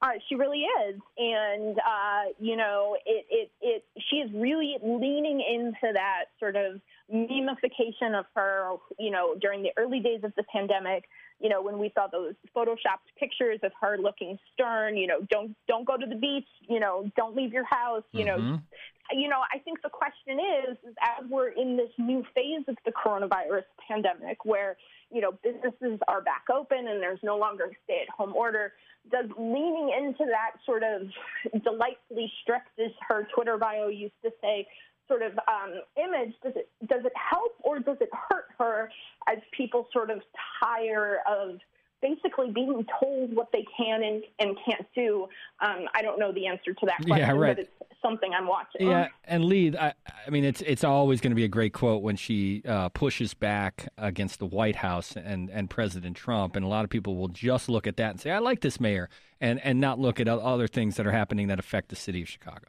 Uh, 0.03 0.11
she 0.29 0.35
really 0.35 0.61
is, 0.61 1.01
and 1.17 1.79
uh, 1.79 2.25
you 2.39 2.55
know, 2.55 2.97
it, 3.07 3.25
it 3.31 3.51
it 3.63 3.85
she 4.11 4.17
is 4.17 4.31
really 4.35 4.77
leaning 4.83 5.41
into 5.41 5.95
that 5.95 6.27
sort 6.39 6.55
of 6.55 6.81
memification 7.11 8.19
of 8.19 8.27
her. 8.35 8.73
You 8.99 9.11
know, 9.11 9.35
during 9.41 9.63
the 9.63 9.71
early 9.79 10.01
days 10.01 10.21
of 10.23 10.35
the 10.37 10.43
pandemic, 10.53 11.05
you 11.41 11.49
know, 11.49 11.63
when 11.63 11.79
we 11.79 11.91
saw 11.95 12.07
those 12.07 12.35
photoshopped 12.55 13.09
pictures 13.19 13.59
of 13.63 13.73
her 13.81 13.97
looking 13.99 14.39
stern, 14.53 14.97
you 14.99 15.07
know, 15.07 15.21
don't 15.31 15.57
don't 15.67 15.87
go 15.87 15.97
to 15.97 16.07
the 16.07 16.15
beach, 16.15 16.49
you 16.69 16.81
know, 16.81 17.11
don't 17.17 17.35
leave 17.35 17.53
your 17.53 17.65
house, 17.65 18.05
you 18.13 18.25
mm-hmm. 18.25 18.51
know. 18.53 18.61
You 19.13 19.29
know, 19.29 19.41
I 19.55 19.59
think 19.61 19.83
the 19.83 19.89
question 19.89 20.41
is, 20.41 20.77
is 20.89 20.95
as 21.01 21.25
we're 21.31 21.51
in 21.51 21.77
this 21.77 21.91
new 21.97 22.25
phase 22.35 22.65
of 22.67 22.77
the 22.85 22.91
coronavirus 22.91 23.63
pandemic 23.87 24.45
where, 24.45 24.77
you 25.13 25.21
know, 25.21 25.33
businesses 25.45 26.01
are 26.09 26.21
back 26.23 26.45
open 26.53 26.89
and 26.89 27.01
there's 27.01 27.21
no 27.23 27.37
longer 27.37 27.67
a 27.67 27.71
stay 27.85 28.01
at 28.03 28.09
home 28.09 28.35
order, 28.35 28.73
does 29.11 29.27
leaning 29.39 29.93
into 29.97 30.25
that 30.27 30.53
sort 30.65 30.83
of 30.83 31.03
delightfully 31.63 32.33
strict, 32.43 32.69
as 32.79 32.93
her 33.09 33.27
Twitter 33.35 33.59
bio 33.59 33.89
used 33.89 34.15
to 34.25 34.31
say, 34.41 34.67
sort 35.09 35.23
of 35.23 35.33
um, 35.33 35.75
image 35.97 36.35
does 36.43 36.55
it 36.57 36.69
does 36.89 37.05
it 37.05 37.13
help 37.15 37.53
or 37.63 37.79
does 37.79 37.97
it 38.01 38.11
hurt 38.29 38.47
her 38.59 38.91
as 39.29 39.39
people 39.57 39.87
sort 39.93 40.11
of 40.11 40.21
tire 40.61 41.19
of 41.31 41.59
basically 42.03 42.51
being 42.51 42.85
told 43.01 43.35
what 43.35 43.49
they 43.53 43.65
can 43.77 44.03
and, 44.03 44.23
and 44.39 44.57
can't 44.65 44.87
do. 44.95 45.27
Um, 45.61 45.87
I 45.95 46.03
don't 46.03 46.19
know 46.19 46.33
the 46.33 46.47
answer 46.47 46.75
to 46.75 46.87
that 46.87 46.99
question, 47.07 47.19
yeah, 47.19 47.33
right. 47.33 47.57
but 47.57 47.65
it's 47.65 47.86
something 48.07 48.31
I'm 48.33 48.47
watching. 48.47 48.89
Yeah, 48.89 49.09
and 49.25 49.45
Lee, 49.45 49.77
I, 49.77 49.93
I 50.27 50.31
mean, 50.31 50.45
it's 50.45 50.61
it's 50.63 50.85
always 50.85 51.21
going 51.21 51.33
to 51.33 51.37
be 51.37 51.45
a 51.45 51.49
great 51.49 51.73
quote 51.73 52.03
when 52.03 52.17
she 52.17 52.63
uh, 52.67 52.89
pushes 52.91 53.35
back 53.35 53.89
against 53.99 54.39
the 54.39 54.47
White 54.47 54.77
House 54.77 55.17
and, 55.17 55.51
and 55.51 55.69
President 55.69 56.17
Trump, 56.17 56.57
and 56.57 56.65
a 56.65 56.69
lot 56.69 56.85
of 56.85 56.91
people 56.91 57.17
will 57.17 57.29
just 57.29 57.69
look 57.69 57.87
at 57.87 57.97
that 57.97 58.11
and 58.11 58.21
say, 58.21 58.31
"I 58.31 58.39
like 58.39 58.61
this 58.61 58.81
mayor," 58.81 59.09
and 59.41 59.61
and 59.65 59.81
not 59.81 59.99
look 59.99 60.21
at 60.21 60.29
other 60.29 60.69
things 60.69 60.97
that 60.97 61.07
are 61.07 61.13
happening 61.13 61.49
that 61.49 61.59
affect 61.59 61.89
the 61.89 61.97
city 61.97 62.23
of 62.23 62.29
Chicago. 62.29 62.67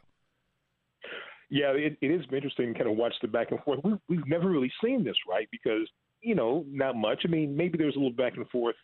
Yeah, 1.50 1.70
it, 1.70 1.96
it 2.02 2.10
is 2.10 2.22
interesting 2.30 2.74
to 2.74 2.78
kind 2.78 2.90
of 2.90 2.96
watch 2.96 3.14
the 3.22 3.28
back 3.28 3.50
and 3.50 3.60
forth. 3.60 3.80
We, 3.82 3.94
we've 4.08 4.26
never 4.26 4.50
really 4.50 4.70
seen 4.84 5.02
this, 5.02 5.16
right? 5.28 5.48
Because, 5.50 5.88
you 6.20 6.34
know, 6.34 6.64
not 6.68 6.94
much. 6.94 7.22
I 7.24 7.28
mean, 7.28 7.56
maybe 7.56 7.78
there's 7.78 7.96
a 7.96 7.98
little 7.98 8.12
back 8.12 8.36
and 8.36 8.48
forth 8.50 8.76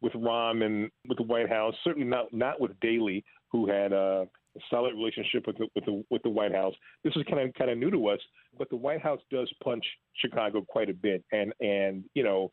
with 0.00 0.12
Rahm 0.14 0.64
and 0.64 0.90
with 1.08 1.18
the 1.18 1.24
White 1.24 1.48
House. 1.48 1.74
Certainly 1.84 2.08
not 2.08 2.32
not 2.32 2.60
with 2.60 2.72
Daley, 2.80 3.24
who 3.52 3.68
had 3.68 3.92
a 3.92 4.26
solid 4.70 4.94
relationship 4.94 5.46
with 5.46 5.58
the, 5.58 5.66
with 5.74 5.84
the 5.84 6.04
with 6.10 6.22
the 6.22 6.30
White 6.30 6.54
House. 6.54 6.74
This 7.04 7.14
is 7.16 7.22
kind 7.28 7.46
of 7.46 7.54
kind 7.54 7.70
of 7.70 7.78
new 7.78 7.90
to 7.90 8.08
us, 8.08 8.20
but 8.58 8.68
the 8.70 8.76
White 8.76 9.00
House 9.00 9.20
does 9.30 9.50
punch 9.62 9.84
Chicago 10.14 10.62
quite 10.66 10.90
a 10.90 10.94
bit, 10.94 11.24
and 11.32 11.52
and 11.60 12.04
you 12.14 12.24
know 12.24 12.50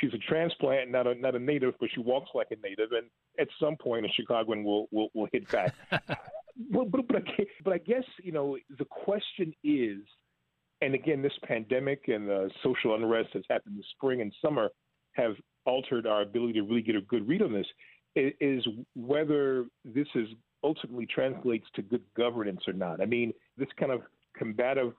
she's 0.00 0.12
a 0.14 0.18
transplant, 0.18 0.90
not 0.90 1.06
a 1.06 1.14
not 1.14 1.34
a 1.34 1.38
native, 1.38 1.74
but 1.80 1.88
she 1.94 2.00
walks 2.00 2.30
like 2.34 2.48
a 2.50 2.56
native, 2.66 2.92
and 2.92 3.08
at 3.38 3.48
some 3.60 3.76
point 3.76 4.06
a 4.06 4.08
Chicagoan 4.10 4.64
will 4.64 4.86
will, 4.90 5.08
will 5.14 5.28
hit 5.32 5.48
back. 5.50 5.74
but, 5.90 6.90
but, 6.90 7.08
but, 7.08 7.16
I, 7.16 7.44
but 7.64 7.72
I 7.72 7.78
guess 7.78 8.04
you 8.22 8.32
know 8.32 8.56
the 8.78 8.84
question 8.84 9.52
is, 9.64 9.98
and 10.80 10.94
again, 10.94 11.22
this 11.22 11.32
pandemic 11.44 12.04
and 12.08 12.28
the 12.28 12.50
social 12.62 12.94
unrest 12.94 13.30
that's 13.34 13.46
happened 13.50 13.78
this 13.78 13.86
spring 13.96 14.20
and 14.20 14.32
summer 14.44 14.70
have 15.12 15.34
altered 15.66 16.06
our 16.06 16.22
ability 16.22 16.54
to 16.54 16.62
really 16.62 16.82
get 16.82 16.96
a 16.96 17.02
good 17.02 17.26
read 17.26 17.42
on 17.42 17.52
this. 17.52 17.66
Is 18.14 18.66
whether 18.94 19.64
this 19.86 20.06
is 20.14 20.28
ultimately 20.62 21.06
translates 21.06 21.66
to 21.74 21.82
good 21.82 22.02
governance 22.16 22.62
or 22.66 22.72
not. 22.72 23.00
I 23.00 23.06
mean, 23.06 23.32
this 23.56 23.68
kind 23.78 23.92
of 23.92 24.02
combative 24.36 24.92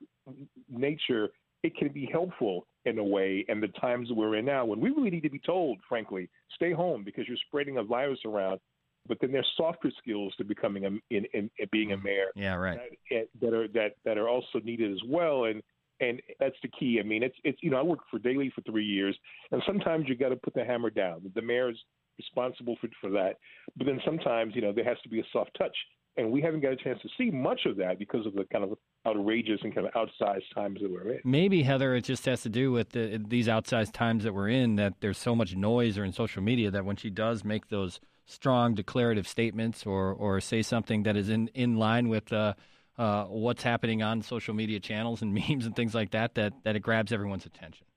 nature 0.70 1.30
it 1.64 1.76
can 1.78 1.90
be 1.90 2.08
helpful 2.12 2.68
in 2.86 3.00
a 3.00 3.04
way 3.04 3.46
in 3.48 3.62
the 3.62 3.70
times 3.70 4.10
we're 4.12 4.36
in 4.36 4.46
now 4.46 4.66
when 4.66 4.82
we 4.82 4.90
really 4.90 5.10
need 5.10 5.24
to 5.24 5.30
be 5.30 5.40
told, 5.40 5.80
frankly, 5.88 6.30
stay 6.54 6.74
home 6.74 7.04
because 7.04 7.26
you're 7.28 7.38
spreading 7.48 7.78
a 7.78 7.84
virus 7.84 8.20
around. 8.26 8.60
But 9.08 9.18
then 9.20 9.32
there's 9.32 9.50
softer 9.58 9.92
skills 9.98 10.34
to 10.38 10.46
becoming 10.46 10.86
a 10.86 10.90
in, 11.10 11.26
in, 11.34 11.50
in 11.58 11.68
being 11.72 11.92
a 11.92 11.98
mayor. 11.98 12.28
Yeah, 12.36 12.56
right. 12.56 12.80
That, 13.10 13.28
that 13.42 13.54
are 13.54 13.68
that 13.70 13.96
that 14.06 14.18
are 14.18 14.30
also 14.30 14.60
needed 14.64 14.94
as 14.94 15.02
well, 15.06 15.46
and 15.46 15.62
and 16.00 16.22
that's 16.40 16.56
the 16.62 16.70
key. 16.70 17.00
I 17.02 17.04
mean, 17.04 17.22
it's 17.22 17.36
it's 17.44 17.58
you 17.62 17.70
know 17.70 17.78
I 17.78 17.82
worked 17.82 18.10
for 18.10 18.20
Daley 18.20 18.50
for 18.56 18.62
three 18.62 18.86
years, 18.86 19.18
and 19.52 19.62
sometimes 19.66 20.06
you 20.08 20.16
got 20.16 20.30
to 20.30 20.38
put 20.38 20.54
the 20.54 20.64
hammer 20.64 20.90
down. 20.90 21.30
The 21.36 21.42
mayor 21.42 21.70
is 21.70 21.78
responsible 22.18 22.78
for 22.80 22.90
for 23.02 23.10
that, 23.12 23.38
but 23.76 23.86
then 23.86 24.00
sometimes 24.06 24.56
you 24.56 24.62
know 24.62 24.74
there 24.74 24.86
has 24.86 24.98
to 25.04 25.10
be 25.10 25.20
a 25.20 25.26
soft 25.32 25.52
touch 25.58 25.76
and 26.18 26.32
we 26.32 26.42
haven't 26.42 26.62
got 26.62 26.72
a 26.72 26.76
chance 26.76 27.00
to 27.02 27.10
see 27.18 27.32
much 27.32 27.62
of 27.66 27.78
that 27.78 27.98
because 27.98 28.26
of 28.26 28.34
the 28.34 28.46
kind 28.52 28.64
of 28.64 28.78
outrageous 29.08 29.60
and 29.64 29.74
kind 29.74 29.88
of 29.88 29.94
outsized 29.94 30.44
times 30.54 30.80
that 30.82 30.92
we're 30.92 31.14
in. 31.14 31.20
Maybe 31.24 31.64
Heather, 31.64 31.96
it 31.96 32.04
just 32.04 32.26
has 32.26 32.42
to 32.44 32.50
do 32.50 32.72
with 32.72 32.90
the, 32.90 33.22
these 33.28 33.48
outsized 33.48 33.94
times 33.94 34.24
that 34.24 34.34
we're 34.34 34.50
in. 34.50 34.76
That 34.76 34.94
there's 35.00 35.18
so 35.18 35.36
much 35.36 35.56
noise 35.56 35.98
or 35.98 36.04
in 36.04 36.14
social 36.14 36.44
media 36.44 36.70
that 36.72 36.86
when 36.86 36.96
she 36.96 37.10
does 37.10 37.44
make 37.44 37.70
those 37.70 38.00
strong 38.26 38.76
declarative 38.76 39.28
statements 39.28 39.86
or 39.86 40.14
or 40.14 40.40
say 40.40 40.62
something 40.62 41.04
that 41.04 41.18
is 41.18 41.30
in 41.30 41.50
in 41.54 41.78
line 41.78 42.10
with. 42.10 42.32
Uh, 42.32 42.54
uh, 42.96 43.24
what's 43.24 43.64
happening 43.64 44.04
on 44.04 44.22
social 44.22 44.54
media 44.54 44.80
channels 44.80 45.24
and 45.24 45.34
memes 45.50 45.66
and 45.66 45.76
things 45.76 45.96
like 45.96 46.12
that, 46.12 46.36
that 46.36 46.54
that 46.64 46.76
it 46.76 46.82
grabs 46.82 47.12
everyone's 47.12 47.44
attention. 47.44 47.88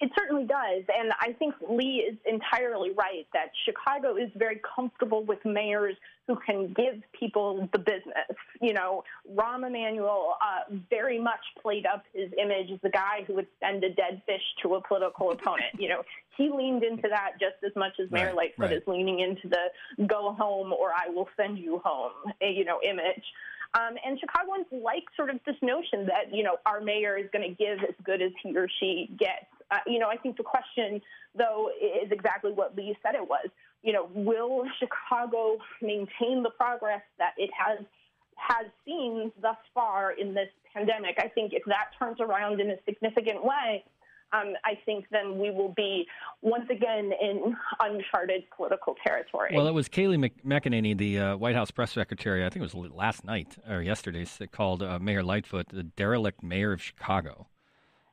It 0.00 0.10
certainly 0.18 0.44
does. 0.44 0.84
And 0.98 1.12
I 1.20 1.32
think 1.34 1.54
Lee 1.68 2.06
is 2.10 2.16
entirely 2.24 2.90
right 2.92 3.26
that 3.34 3.50
Chicago 3.66 4.16
is 4.16 4.30
very 4.34 4.60
comfortable 4.74 5.24
with 5.24 5.38
mayors 5.44 5.94
who 6.26 6.36
can 6.36 6.72
give 6.72 7.02
people 7.18 7.68
the 7.72 7.78
business. 7.78 8.36
You 8.62 8.72
know, 8.72 9.04
Rahm 9.34 9.66
Emanuel 9.66 10.36
uh, 10.40 10.74
very 10.88 11.20
much 11.20 11.40
played 11.60 11.84
up 11.86 12.04
his 12.14 12.30
image 12.40 12.70
as 12.72 12.80
the 12.82 12.90
guy 12.90 13.24
who 13.26 13.34
would 13.34 13.48
send 13.62 13.84
a 13.84 13.92
dead 13.92 14.22
fish 14.24 14.42
to 14.62 14.76
a 14.76 14.82
political 14.82 15.32
opponent. 15.32 15.74
You 15.78 15.88
know, 15.88 16.02
he 16.36 16.50
leaned 16.50 16.82
into 16.82 17.08
that 17.08 17.32
just 17.38 17.62
as 17.64 17.72
much 17.76 17.92
as 18.02 18.10
Mayor 18.10 18.26
right, 18.26 18.36
Lightfoot 18.36 18.66
right. 18.66 18.72
is 18.72 18.82
leaning 18.86 19.20
into 19.20 19.48
the 19.48 20.06
go 20.06 20.32
home 20.32 20.72
or 20.72 20.92
I 20.92 21.10
will 21.10 21.28
send 21.36 21.58
you 21.58 21.80
home, 21.84 22.12
eh, 22.40 22.48
you 22.48 22.64
know, 22.64 22.80
image. 22.82 23.24
Um, 23.74 23.96
and 24.04 24.18
Chicagoans 24.18 24.66
like 24.72 25.04
sort 25.16 25.30
of 25.30 25.38
this 25.46 25.56
notion 25.62 26.06
that, 26.06 26.34
you 26.34 26.42
know, 26.42 26.56
our 26.66 26.80
mayor 26.80 27.16
is 27.16 27.26
going 27.32 27.48
to 27.48 27.54
give 27.54 27.78
as 27.88 27.94
good 28.04 28.20
as 28.20 28.32
he 28.42 28.56
or 28.56 28.68
she 28.80 29.10
gets. 29.18 29.46
Uh, 29.70 29.76
you 29.86 29.98
know, 29.98 30.08
I 30.08 30.16
think 30.16 30.36
the 30.36 30.42
question, 30.42 31.00
though, 31.34 31.70
is 31.80 32.10
exactly 32.10 32.52
what 32.52 32.76
Lee 32.76 32.96
said 33.02 33.14
it 33.14 33.26
was. 33.28 33.48
You 33.82 33.92
know, 33.92 34.08
will 34.12 34.64
Chicago 34.78 35.58
maintain 35.80 36.42
the 36.42 36.50
progress 36.50 37.02
that 37.18 37.32
it 37.38 37.50
has 37.56 37.78
has 38.36 38.66
seen 38.86 39.30
thus 39.40 39.56
far 39.74 40.12
in 40.12 40.34
this 40.34 40.48
pandemic? 40.74 41.16
I 41.18 41.28
think 41.28 41.52
if 41.52 41.62
that 41.66 41.90
turns 41.98 42.20
around 42.20 42.60
in 42.60 42.70
a 42.70 42.76
significant 42.86 43.44
way, 43.44 43.84
um, 44.32 44.54
I 44.64 44.78
think 44.86 45.06
then 45.10 45.38
we 45.38 45.50
will 45.50 45.72
be 45.76 46.06
once 46.42 46.68
again 46.70 47.10
in 47.20 47.56
uncharted 47.80 48.44
political 48.56 48.94
territory. 49.04 49.50
Well, 49.54 49.66
it 49.66 49.74
was 49.74 49.88
Kayleigh 49.88 50.30
McEnany, 50.46 50.96
the 50.96 51.18
uh, 51.18 51.36
White 51.36 51.56
House 51.56 51.70
press 51.70 51.92
secretary, 51.92 52.44
I 52.44 52.48
think 52.48 52.64
it 52.64 52.74
was 52.74 52.92
last 52.92 53.24
night 53.24 53.58
or 53.68 53.82
yesterday, 53.82 54.26
called 54.52 54.82
uh, 54.82 54.98
Mayor 54.98 55.22
Lightfoot 55.22 55.68
the 55.68 55.82
derelict 55.82 56.42
mayor 56.42 56.72
of 56.72 56.82
Chicago. 56.82 57.48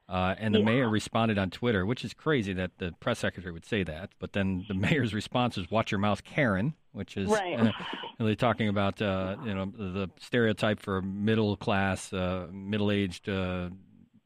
Uh, 0.09 0.35
and 0.37 0.55
the 0.55 0.59
yeah. 0.59 0.65
mayor 0.65 0.89
responded 0.89 1.37
on 1.37 1.49
Twitter, 1.49 1.85
which 1.85 2.05
is 2.05 2.13
crazy 2.13 2.53
that 2.53 2.71
the 2.77 2.93
press 3.01 3.19
secretary 3.19 3.51
would 3.51 3.65
say 3.65 3.83
that. 3.83 4.11
But 4.19 4.31
then 4.31 4.65
the 4.67 4.73
mayor's 4.73 5.13
response 5.13 5.57
was 5.57 5.69
"Watch 5.69 5.91
your 5.91 5.99
mouth, 5.99 6.23
Karen," 6.23 6.75
which 6.93 7.17
is 7.17 7.29
right. 7.29 7.59
uh, 7.59 7.71
really 8.19 8.37
talking 8.37 8.69
about 8.69 9.01
uh, 9.01 9.35
you 9.43 9.53
know 9.53 9.65
the 9.65 10.09
stereotype 10.19 10.79
for 10.79 11.01
middle 11.01 11.57
class, 11.57 12.13
uh, 12.13 12.47
middle 12.51 12.89
aged 12.89 13.27
uh, 13.27 13.69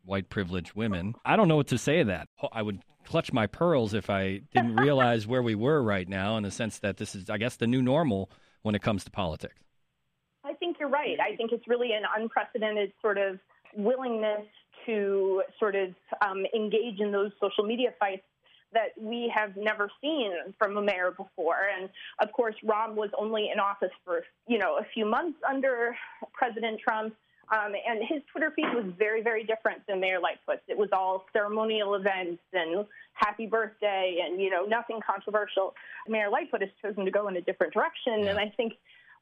white 0.05 0.29
privileged 0.29 0.73
women. 0.73 1.15
I 1.25 1.35
don't 1.35 1.47
know 1.47 1.55
what 1.55 1.67
to 1.67 1.79
say 1.79 2.00
to 2.00 2.05
that. 2.05 2.27
I 2.51 2.61
would 2.61 2.83
clutch 3.05 3.33
my 3.33 3.47
pearls 3.47 3.95
if 3.95 4.09
I 4.09 4.41
didn't 4.53 4.75
realize 4.75 5.25
where 5.25 5.41
we 5.41 5.55
were 5.55 5.81
right 5.81 6.07
now, 6.07 6.38
in 6.38 6.43
the 6.43 6.51
sense 6.51 6.79
that 6.79 6.97
this 6.97 7.15
is, 7.15 7.29
I 7.29 7.38
guess, 7.38 7.55
the 7.55 7.67
new 7.67 7.81
normal 7.81 8.29
when 8.61 8.75
it 8.75 8.83
comes 8.83 9.03
to 9.05 9.11
politics. 9.11 9.55
I 10.43 10.53
think 10.53 10.77
you're 10.79 10.89
right. 10.89 11.17
I 11.19 11.35
think 11.35 11.51
it's 11.51 11.67
really 11.67 11.93
an 11.93 12.03
unprecedented 12.15 12.93
sort 13.01 13.17
of 13.17 13.39
willingness 13.75 14.45
to 14.85 15.43
sort 15.59 15.75
of 15.75 15.89
um, 16.21 16.45
engage 16.55 17.00
in 17.00 17.11
those 17.11 17.31
social 17.39 17.63
media 17.63 17.93
fights 18.00 18.23
that 18.73 18.89
we 19.00 19.31
have 19.35 19.55
never 19.57 19.91
seen 20.01 20.31
from 20.57 20.77
a 20.77 20.81
mayor 20.81 21.11
before. 21.11 21.69
And 21.77 21.89
of 22.19 22.31
course, 22.31 22.55
Rahm 22.65 22.95
was 22.95 23.09
only 23.17 23.50
in 23.53 23.59
office 23.59 23.91
for 24.05 24.23
you 24.47 24.57
know 24.57 24.77
a 24.77 24.85
few 24.93 25.05
months 25.05 25.39
under 25.47 25.95
President 26.33 26.79
Trump. 26.79 27.13
Um, 27.51 27.73
and 27.85 28.00
his 28.07 28.21
Twitter 28.31 28.53
feed 28.55 28.73
was 28.73 28.85
very, 28.97 29.21
very 29.21 29.43
different 29.43 29.85
than 29.85 30.00
Mayor 30.00 30.21
Lightfoot's. 30.21 30.61
It 30.69 30.77
was 30.77 30.88
all 30.93 31.25
ceremonial 31.33 31.95
events 31.95 32.41
and 32.53 32.85
happy 33.13 33.45
birthday 33.45 34.19
and, 34.23 34.41
you 34.41 34.50
know, 34.50 34.63
nothing 34.63 35.01
controversial. 35.05 35.73
Mayor 36.07 36.29
Lightfoot 36.29 36.61
has 36.61 36.69
chosen 36.81 37.03
to 37.03 37.11
go 37.11 37.27
in 37.27 37.35
a 37.35 37.41
different 37.41 37.73
direction. 37.73 38.19
Yeah. 38.19 38.29
And 38.29 38.39
I 38.39 38.53
think 38.55 38.75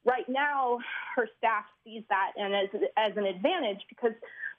right 0.04 0.28
now 0.28 0.78
her 1.14 1.28
staff 1.38 1.64
sees 1.84 2.02
that 2.08 2.32
and 2.36 2.54
as, 2.54 2.68
as 2.96 3.16
an 3.16 3.26
advantage 3.26 3.80
because 3.88 4.12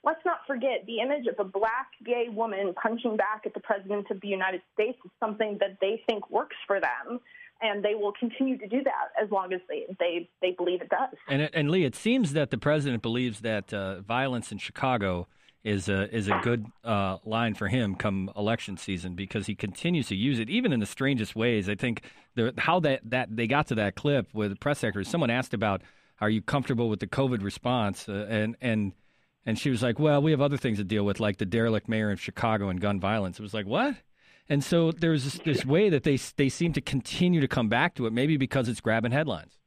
let's 0.04 0.20
not 0.24 0.38
forget 0.46 0.84
the 0.86 1.00
image 1.00 1.26
of 1.26 1.34
a 1.38 1.48
black 1.48 1.88
gay 2.04 2.26
woman 2.28 2.74
punching 2.80 3.16
back 3.16 3.42
at 3.44 3.54
the 3.54 3.60
president 3.60 4.06
of 4.10 4.20
the 4.20 4.28
United 4.28 4.62
States 4.74 4.98
is 5.04 5.10
something 5.18 5.58
that 5.60 5.78
they 5.80 6.02
think 6.06 6.30
works 6.30 6.56
for 6.66 6.80
them 6.80 7.20
and 7.60 7.84
they 7.84 7.94
will 7.94 8.12
continue 8.12 8.58
to 8.58 8.66
do 8.66 8.82
that 8.82 9.22
as 9.22 9.30
long 9.30 9.52
as 9.52 9.60
they 9.68 9.86
they, 9.98 10.28
they 10.40 10.50
believe 10.52 10.82
it 10.82 10.88
does. 10.88 11.16
And 11.28 11.48
and 11.54 11.70
Lee, 11.70 11.84
it 11.84 11.94
seems 11.94 12.32
that 12.32 12.50
the 12.50 12.58
president 12.58 13.02
believes 13.02 13.40
that 13.40 13.72
uh, 13.72 14.00
violence 14.00 14.52
in 14.52 14.58
Chicago 14.58 15.28
is 15.64 15.88
a 15.88 16.14
is 16.14 16.28
a 16.28 16.38
good 16.42 16.66
uh, 16.84 17.18
line 17.24 17.54
for 17.54 17.68
him 17.68 17.94
come 17.94 18.30
election 18.36 18.76
season 18.76 19.14
because 19.14 19.46
he 19.46 19.54
continues 19.54 20.08
to 20.08 20.16
use 20.16 20.38
it 20.38 20.50
even 20.50 20.72
in 20.72 20.80
the 20.80 20.86
strangest 20.86 21.36
ways. 21.36 21.68
I 21.68 21.74
think 21.74 22.02
the, 22.34 22.52
how 22.58 22.80
that 22.80 23.00
that 23.04 23.36
they 23.36 23.46
got 23.46 23.68
to 23.68 23.74
that 23.76 23.94
clip 23.94 24.34
with 24.34 24.50
the 24.50 24.56
press 24.56 24.80
secretary. 24.80 25.04
Someone 25.04 25.30
asked 25.30 25.54
about, 25.54 25.82
"Are 26.20 26.30
you 26.30 26.42
comfortable 26.42 26.88
with 26.88 27.00
the 27.00 27.06
COVID 27.06 27.42
response?" 27.42 28.08
Uh, 28.08 28.26
and 28.28 28.56
and 28.60 28.92
and 29.46 29.58
she 29.58 29.70
was 29.70 29.82
like, 29.82 29.98
"Well, 29.98 30.20
we 30.20 30.32
have 30.32 30.40
other 30.40 30.56
things 30.56 30.78
to 30.78 30.84
deal 30.84 31.04
with, 31.04 31.20
like 31.20 31.38
the 31.38 31.46
derelict 31.46 31.88
mayor 31.88 32.10
of 32.10 32.20
Chicago 32.20 32.68
and 32.68 32.80
gun 32.80 32.98
violence." 32.98 33.38
It 33.38 33.42
was 33.42 33.54
like, 33.54 33.66
"What?" 33.66 33.96
And 34.48 34.64
so 34.64 34.90
there's 34.90 35.24
this, 35.24 35.38
this 35.44 35.64
way 35.64 35.90
that 35.90 36.02
they 36.02 36.16
they 36.36 36.48
seem 36.48 36.72
to 36.72 36.80
continue 36.80 37.40
to 37.40 37.48
come 37.48 37.68
back 37.68 37.94
to 37.94 38.06
it, 38.06 38.12
maybe 38.12 38.36
because 38.36 38.68
it's 38.68 38.80
grabbing 38.80 39.12
headlines. 39.12 39.58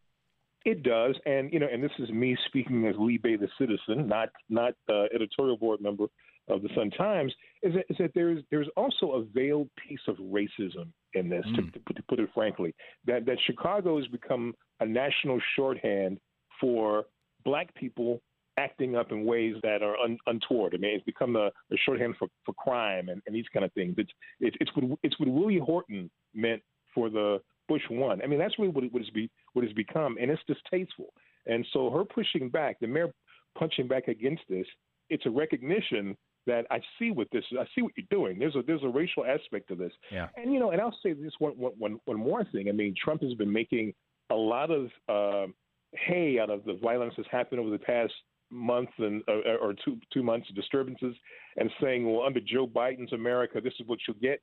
It 0.65 0.81
does, 0.81 1.15
and 1.27 1.53
you 1.53 1.59
know, 1.59 1.67
and 1.71 1.83
this 1.83 1.91
is 1.99 2.09
me 2.09 2.35
speaking 2.47 2.87
as 2.87 2.95
Lee 2.97 3.17
Bey, 3.17 3.35
the 3.35 3.47
citizen, 3.57 4.07
not 4.07 4.29
not 4.49 4.73
uh, 4.89 5.03
editorial 5.13 5.57
board 5.57 5.79
member 5.79 6.05
of 6.47 6.63
the 6.63 6.69
Sun 6.75 6.89
Times. 6.91 7.33
Is 7.61 7.75
that, 7.75 7.85
is 7.89 7.97
that 7.99 8.11
there's 8.15 8.43
there's 8.49 8.67
also 8.75 9.11
a 9.11 9.23
veiled 9.23 9.69
piece 9.87 9.99
of 10.07 10.17
racism 10.17 10.87
in 11.13 11.29
this, 11.29 11.45
mm. 11.45 11.55
to, 11.71 11.79
to, 11.79 11.93
to 11.93 12.03
put 12.09 12.19
it 12.19 12.29
frankly, 12.33 12.73
that 13.05 13.25
that 13.27 13.37
Chicago 13.45 13.97
has 13.97 14.07
become 14.07 14.55
a 14.79 14.85
national 14.85 15.39
shorthand 15.55 16.19
for 16.59 17.05
black 17.43 17.73
people 17.75 18.21
acting 18.57 18.95
up 18.95 19.11
in 19.11 19.23
ways 19.25 19.55
that 19.61 19.83
are 19.83 19.97
un, 19.97 20.17
untoward. 20.27 20.73
I 20.73 20.77
mean, 20.77 20.95
it's 20.95 21.03
become 21.03 21.35
a, 21.35 21.47
a 21.47 21.77
shorthand 21.85 22.15
for, 22.17 22.27
for 22.45 22.53
crime 22.53 23.09
and, 23.09 23.21
and 23.27 23.35
these 23.35 23.45
kind 23.53 23.65
of 23.65 23.71
things. 23.73 23.95
It's 23.97 24.11
it's 24.39 24.57
it's 24.59 24.71
what 24.75 24.99
it's 25.03 25.19
what 25.19 25.29
Willie 25.29 25.59
Horton 25.59 26.09
meant 26.33 26.61
for 26.93 27.09
the 27.09 27.39
Bush 27.67 27.81
one. 27.89 28.21
I 28.21 28.27
mean, 28.27 28.39
that's 28.39 28.57
really 28.59 28.71
what 28.71 28.83
it, 28.83 28.93
what 28.93 29.01
it's 29.01 29.11
be 29.11 29.29
what 29.53 29.65
it's 29.65 29.73
become, 29.73 30.17
and 30.19 30.29
it's 30.31 30.41
distasteful. 30.47 31.13
And 31.45 31.65
so 31.73 31.89
her 31.89 32.03
pushing 32.03 32.49
back, 32.49 32.79
the 32.79 32.87
mayor 32.87 33.11
punching 33.57 33.87
back 33.87 34.07
against 34.07 34.43
this, 34.49 34.65
it's 35.09 35.25
a 35.25 35.29
recognition 35.29 36.15
that 36.47 36.65
I 36.69 36.79
see 36.99 37.11
what 37.11 37.27
this 37.31 37.43
I 37.59 37.65
see 37.75 37.81
what 37.81 37.93
you're 37.97 38.07
doing. 38.09 38.39
There's 38.39 38.55
a 38.55 38.61
there's 38.65 38.83
a 38.83 38.89
racial 38.89 39.25
aspect 39.25 39.67
to 39.69 39.75
this. 39.75 39.91
Yeah. 40.11 40.27
And 40.37 40.53
you 40.53 40.59
know, 40.59 40.71
and 40.71 40.81
I'll 40.81 40.97
say 41.03 41.13
this 41.13 41.33
one 41.39 41.53
one 41.53 41.73
one 41.77 41.99
one 42.05 42.19
more 42.19 42.43
thing. 42.51 42.69
I 42.69 42.71
mean, 42.71 42.93
Trump 43.01 43.21
has 43.23 43.33
been 43.33 43.51
making 43.51 43.93
a 44.31 44.35
lot 44.35 44.71
of 44.71 44.89
uh, 45.09 45.51
hay 45.93 46.39
out 46.39 46.49
of 46.49 46.63
the 46.65 46.73
violence 46.81 47.13
that's 47.17 47.29
happened 47.31 47.59
over 47.59 47.69
the 47.69 47.79
past 47.79 48.13
month 48.51 48.89
and 48.99 49.23
uh, 49.27 49.57
or 49.61 49.73
two 49.83 49.97
two 50.13 50.23
months 50.23 50.49
of 50.49 50.55
disturbances 50.55 51.15
and 51.57 51.69
saying, 51.81 52.11
well, 52.11 52.25
under 52.25 52.39
Joe 52.39 52.67
Biden's 52.67 53.13
America, 53.13 53.59
this 53.61 53.73
is 53.79 53.87
what 53.87 53.99
you'll 54.07 54.17
get. 54.21 54.39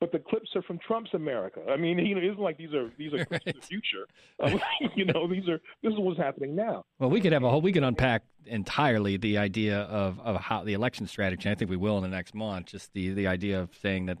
But 0.00 0.12
the 0.12 0.18
clips 0.18 0.50
are 0.54 0.62
from 0.62 0.78
Trump's 0.78 1.14
America. 1.14 1.60
I 1.68 1.76
mean, 1.76 1.98
you 2.06 2.14
know, 2.14 2.20
it 2.20 2.24
isn't 2.24 2.40
like 2.40 2.58
these 2.58 2.74
are 2.74 2.90
these 2.98 3.12
are 3.12 3.24
clips 3.26 3.46
right. 3.46 3.54
of 3.54 3.60
the 3.60 3.66
future. 3.66 4.06
Um, 4.40 4.60
you 4.94 5.04
know, 5.04 5.28
these 5.28 5.48
are 5.48 5.60
this 5.82 5.92
is 5.92 5.98
what's 5.98 6.18
happening 6.18 6.54
now. 6.54 6.84
Well, 6.98 7.10
we 7.10 7.20
could 7.20 7.32
have 7.32 7.44
a 7.44 7.50
whole 7.50 7.60
we 7.60 7.72
could 7.72 7.84
unpack 7.84 8.22
entirely 8.46 9.16
the 9.16 9.38
idea 9.38 9.80
of 9.80 10.20
of 10.20 10.36
how 10.36 10.64
the 10.64 10.74
election 10.74 11.06
strategy. 11.06 11.50
I 11.50 11.54
think 11.54 11.70
we 11.70 11.76
will 11.76 11.96
in 11.96 12.02
the 12.02 12.08
next 12.08 12.34
month. 12.34 12.66
Just 12.66 12.92
the 12.92 13.10
the 13.14 13.26
idea 13.26 13.60
of 13.60 13.70
saying 13.80 14.06
that 14.06 14.18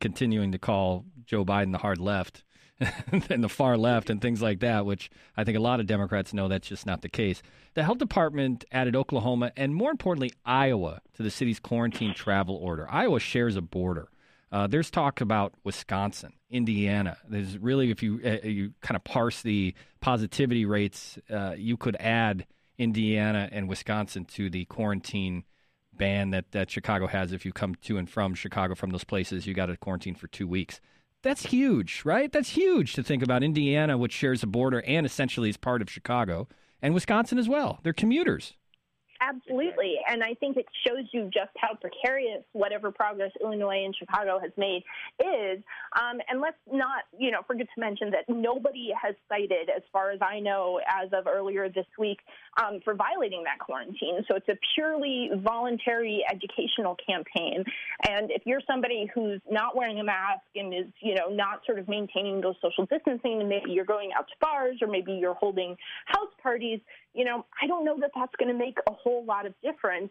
continuing 0.00 0.52
to 0.52 0.58
call 0.58 1.04
Joe 1.24 1.44
Biden 1.44 1.72
the 1.72 1.78
hard 1.78 1.98
left 1.98 2.42
and 3.10 3.42
the 3.42 3.48
far 3.48 3.76
left 3.76 4.10
and 4.10 4.20
things 4.20 4.42
like 4.42 4.60
that, 4.60 4.84
which 4.84 5.10
I 5.36 5.44
think 5.44 5.56
a 5.56 5.60
lot 5.60 5.80
of 5.80 5.86
Democrats 5.86 6.34
know 6.34 6.48
that's 6.48 6.68
just 6.68 6.86
not 6.86 7.02
the 7.02 7.08
case. 7.08 7.42
The 7.74 7.84
health 7.84 7.98
department 7.98 8.64
added 8.70 8.94
Oklahoma 8.94 9.52
and, 9.56 9.74
more 9.74 9.90
importantly, 9.90 10.32
Iowa 10.44 11.00
to 11.14 11.22
the 11.22 11.30
city's 11.30 11.60
quarantine 11.60 12.14
travel 12.14 12.56
order. 12.56 12.86
Iowa 12.90 13.20
shares 13.20 13.56
a 13.56 13.62
border. 13.62 14.08
Uh, 14.56 14.66
there's 14.66 14.90
talk 14.90 15.20
about 15.20 15.52
Wisconsin, 15.64 16.32
Indiana. 16.48 17.18
There's 17.28 17.58
really, 17.58 17.90
if 17.90 18.02
you 18.02 18.18
uh, 18.24 18.38
you 18.42 18.72
kind 18.80 18.96
of 18.96 19.04
parse 19.04 19.42
the 19.42 19.74
positivity 20.00 20.64
rates, 20.64 21.18
uh, 21.28 21.52
you 21.58 21.76
could 21.76 21.94
add 22.00 22.46
Indiana 22.78 23.50
and 23.52 23.68
Wisconsin 23.68 24.24
to 24.24 24.48
the 24.48 24.64
quarantine 24.64 25.44
ban 25.92 26.30
that, 26.30 26.52
that 26.52 26.70
Chicago 26.70 27.06
has. 27.06 27.32
If 27.32 27.44
you 27.44 27.52
come 27.52 27.74
to 27.82 27.98
and 27.98 28.08
from 28.08 28.34
Chicago 28.34 28.74
from 28.74 28.88
those 28.92 29.04
places, 29.04 29.46
you 29.46 29.52
got 29.52 29.66
to 29.66 29.76
quarantine 29.76 30.14
for 30.14 30.26
two 30.26 30.48
weeks. 30.48 30.80
That's 31.22 31.42
huge, 31.42 32.00
right? 32.06 32.32
That's 32.32 32.48
huge 32.48 32.94
to 32.94 33.02
think 33.02 33.22
about 33.22 33.42
Indiana, 33.42 33.98
which 33.98 34.12
shares 34.12 34.42
a 34.42 34.46
border 34.46 34.80
and 34.86 35.04
essentially 35.04 35.50
is 35.50 35.58
part 35.58 35.82
of 35.82 35.90
Chicago, 35.90 36.48
and 36.80 36.94
Wisconsin 36.94 37.36
as 37.36 37.46
well. 37.46 37.80
They're 37.82 37.92
commuters. 37.92 38.54
Absolutely. 39.20 39.96
And 40.08 40.22
I 40.22 40.34
think 40.34 40.56
it 40.56 40.66
shows 40.86 41.06
you 41.12 41.24
just 41.32 41.50
how 41.58 41.74
precarious 41.74 42.42
whatever 42.52 42.90
progress 42.90 43.30
Illinois 43.42 43.84
and 43.84 43.94
Chicago 43.96 44.38
has 44.38 44.52
made 44.56 44.82
is. 45.20 45.62
Um, 45.98 46.20
and 46.28 46.40
let's 46.40 46.56
not, 46.70 47.04
you 47.18 47.30
know, 47.30 47.40
forget 47.46 47.66
to 47.74 47.80
mention 47.80 48.10
that 48.10 48.28
nobody 48.28 48.90
has 49.00 49.14
cited, 49.28 49.70
as 49.74 49.82
far 49.92 50.10
as 50.10 50.20
I 50.22 50.40
know, 50.40 50.80
as 50.86 51.10
of 51.12 51.26
earlier 51.26 51.68
this 51.68 51.86
week, 51.98 52.18
um, 52.62 52.80
for 52.84 52.94
violating 52.94 53.44
that 53.44 53.58
quarantine. 53.58 54.24
So 54.28 54.36
it's 54.36 54.48
a 54.48 54.58
purely 54.74 55.30
voluntary 55.42 56.24
educational 56.30 56.96
campaign. 57.06 57.64
And 58.08 58.30
if 58.30 58.42
you're 58.44 58.62
somebody 58.66 59.10
who's 59.14 59.40
not 59.50 59.76
wearing 59.76 60.00
a 60.00 60.04
mask 60.04 60.42
and 60.54 60.74
is, 60.74 60.86
you 61.00 61.14
know, 61.14 61.28
not 61.28 61.60
sort 61.64 61.78
of 61.78 61.88
maintaining 61.88 62.40
those 62.40 62.56
social 62.60 62.86
distancing, 62.86 63.40
and 63.40 63.48
maybe 63.48 63.70
you're 63.70 63.84
going 63.84 64.10
out 64.16 64.28
to 64.28 64.34
bars 64.40 64.76
or 64.82 64.88
maybe 64.88 65.12
you're 65.12 65.34
holding 65.34 65.76
house 66.06 66.32
parties, 66.42 66.80
you 67.16 67.24
know, 67.24 67.46
I 67.60 67.66
don't 67.66 67.84
know 67.84 67.98
that 68.00 68.10
that's 68.14 68.32
going 68.38 68.52
to 68.52 68.58
make 68.58 68.76
a 68.86 68.92
whole 68.92 69.24
lot 69.24 69.46
of 69.46 69.54
difference. 69.62 70.10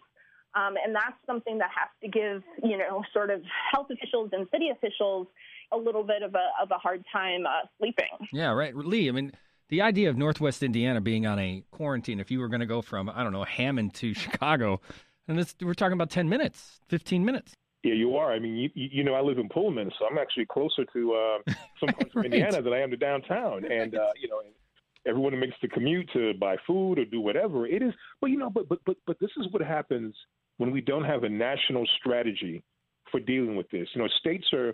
Um, 0.55 0.75
and 0.83 0.95
that's 0.95 1.15
something 1.25 1.57
that 1.57 1.69
has 1.75 1.89
to 2.01 2.07
give, 2.07 2.41
you 2.63 2.77
know, 2.77 3.03
sort 3.13 3.29
of 3.29 3.41
health 3.71 3.87
officials 3.91 4.29
and 4.31 4.47
city 4.51 4.69
officials 4.69 5.27
a 5.73 5.77
little 5.77 6.03
bit 6.03 6.23
of 6.23 6.33
a, 6.33 6.47
of 6.61 6.71
a 6.71 6.77
hard 6.77 7.03
time 7.11 7.45
uh, 7.45 7.67
sleeping. 7.77 8.27
Yeah, 8.31 8.51
right. 8.51 8.73
Lee, 8.75 9.09
I 9.09 9.11
mean, 9.11 9.33
the 9.69 9.81
idea 9.81 10.09
of 10.09 10.17
Northwest 10.17 10.63
Indiana 10.63 11.01
being 11.01 11.25
on 11.25 11.39
a 11.39 11.63
quarantine, 11.71 12.19
if 12.19 12.31
you 12.31 12.39
were 12.39 12.47
going 12.47 12.61
to 12.61 12.65
go 12.65 12.81
from, 12.81 13.09
I 13.09 13.23
don't 13.23 13.33
know, 13.33 13.43
Hammond 13.43 13.93
to 13.95 14.13
Chicago, 14.13 14.79
and 15.27 15.37
this, 15.37 15.55
we're 15.61 15.73
talking 15.73 15.93
about 15.93 16.09
10 16.09 16.29
minutes, 16.29 16.79
15 16.87 17.25
minutes. 17.25 17.53
Yeah, 17.83 17.93
you 17.93 18.15
are. 18.15 18.31
I 18.31 18.39
mean, 18.39 18.55
you, 18.55 18.69
you 18.73 19.03
know, 19.03 19.13
I 19.13 19.21
live 19.21 19.37
in 19.37 19.49
Pullman, 19.49 19.91
so 19.99 20.07
I'm 20.09 20.17
actually 20.17 20.45
closer 20.45 20.85
to 20.93 21.13
uh, 21.13 21.51
some 21.79 21.89
parts 21.89 22.15
right. 22.15 22.25
of 22.25 22.33
Indiana 22.33 22.61
than 22.61 22.73
I 22.73 22.79
am 22.79 22.91
to 22.91 22.97
downtown. 22.97 23.65
And, 23.71 23.95
uh, 23.95 24.09
you 24.19 24.27
know, 24.27 24.41
everyone 25.07 25.33
who 25.33 25.39
makes 25.39 25.55
the 25.61 25.67
commute 25.67 26.09
to 26.13 26.33
buy 26.39 26.55
food 26.65 26.99
or 26.99 27.05
do 27.05 27.21
whatever. 27.21 27.65
It 27.65 27.81
is, 27.81 27.93
but 28.21 28.29
you 28.29 28.37
know, 28.37 28.49
but 28.49 28.67
but 28.67 28.79
but 28.85 28.97
but 29.05 29.17
this 29.19 29.31
is 29.37 29.47
what 29.51 29.61
happens 29.61 30.15
when 30.57 30.71
we 30.71 30.81
don't 30.81 31.03
have 31.03 31.23
a 31.23 31.29
national 31.29 31.85
strategy 31.99 32.63
for 33.11 33.19
dealing 33.19 33.55
with 33.55 33.69
this. 33.69 33.87
You 33.93 34.01
know, 34.01 34.07
states 34.19 34.45
are 34.53 34.73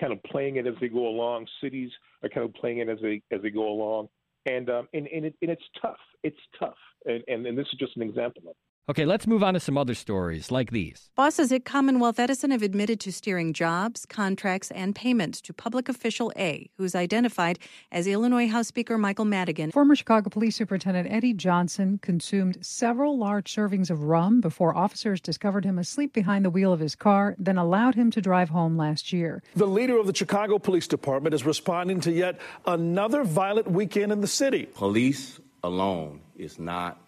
kind 0.00 0.12
of 0.12 0.22
playing 0.24 0.56
it 0.56 0.66
as 0.66 0.74
they 0.80 0.88
go 0.88 1.06
along. 1.06 1.46
Cities 1.62 1.90
are 2.22 2.28
kind 2.28 2.46
of 2.46 2.54
playing 2.54 2.78
it 2.78 2.88
as 2.88 2.98
they 3.02 3.22
as 3.30 3.42
they 3.42 3.50
go 3.50 3.68
along, 3.68 4.08
and 4.46 4.68
um, 4.70 4.88
and 4.94 5.06
and, 5.08 5.26
it, 5.26 5.34
and 5.42 5.50
it's 5.50 5.62
tough. 5.80 5.96
It's 6.22 6.36
tough, 6.58 6.78
and, 7.04 7.22
and 7.28 7.46
and 7.46 7.58
this 7.58 7.66
is 7.72 7.78
just 7.78 7.96
an 7.96 8.02
example 8.02 8.42
of 8.44 8.50
it. 8.50 8.56
Okay, 8.88 9.04
let's 9.04 9.28
move 9.28 9.44
on 9.44 9.54
to 9.54 9.60
some 9.60 9.78
other 9.78 9.94
stories 9.94 10.50
like 10.50 10.72
these. 10.72 11.08
Bosses 11.14 11.52
at 11.52 11.64
Commonwealth 11.64 12.18
Edison 12.18 12.50
have 12.50 12.62
admitted 12.62 12.98
to 12.98 13.12
steering 13.12 13.52
jobs, 13.52 14.04
contracts, 14.04 14.72
and 14.72 14.92
payments 14.92 15.40
to 15.42 15.52
public 15.52 15.88
official 15.88 16.32
A, 16.36 16.68
who's 16.78 16.96
identified 16.96 17.60
as 17.92 18.08
Illinois 18.08 18.48
House 18.48 18.66
Speaker 18.66 18.98
Michael 18.98 19.24
Madigan. 19.24 19.70
Former 19.70 19.94
Chicago 19.94 20.30
Police 20.30 20.56
Superintendent 20.56 21.08
Eddie 21.12 21.32
Johnson 21.32 22.00
consumed 22.02 22.58
several 22.60 23.16
large 23.16 23.54
servings 23.54 23.88
of 23.88 24.02
rum 24.02 24.40
before 24.40 24.76
officers 24.76 25.20
discovered 25.20 25.64
him 25.64 25.78
asleep 25.78 26.12
behind 26.12 26.44
the 26.44 26.50
wheel 26.50 26.72
of 26.72 26.80
his 26.80 26.96
car, 26.96 27.36
then 27.38 27.58
allowed 27.58 27.94
him 27.94 28.10
to 28.10 28.20
drive 28.20 28.48
home 28.48 28.76
last 28.76 29.12
year. 29.12 29.44
The 29.54 29.64
leader 29.64 29.96
of 29.96 30.08
the 30.08 30.14
Chicago 30.14 30.58
Police 30.58 30.88
Department 30.88 31.36
is 31.36 31.46
responding 31.46 32.00
to 32.00 32.10
yet 32.10 32.40
another 32.66 33.22
violent 33.22 33.70
weekend 33.70 34.10
in 34.10 34.20
the 34.20 34.26
city. 34.26 34.66
Police 34.66 35.38
alone 35.62 36.20
is 36.36 36.58
not 36.58 36.98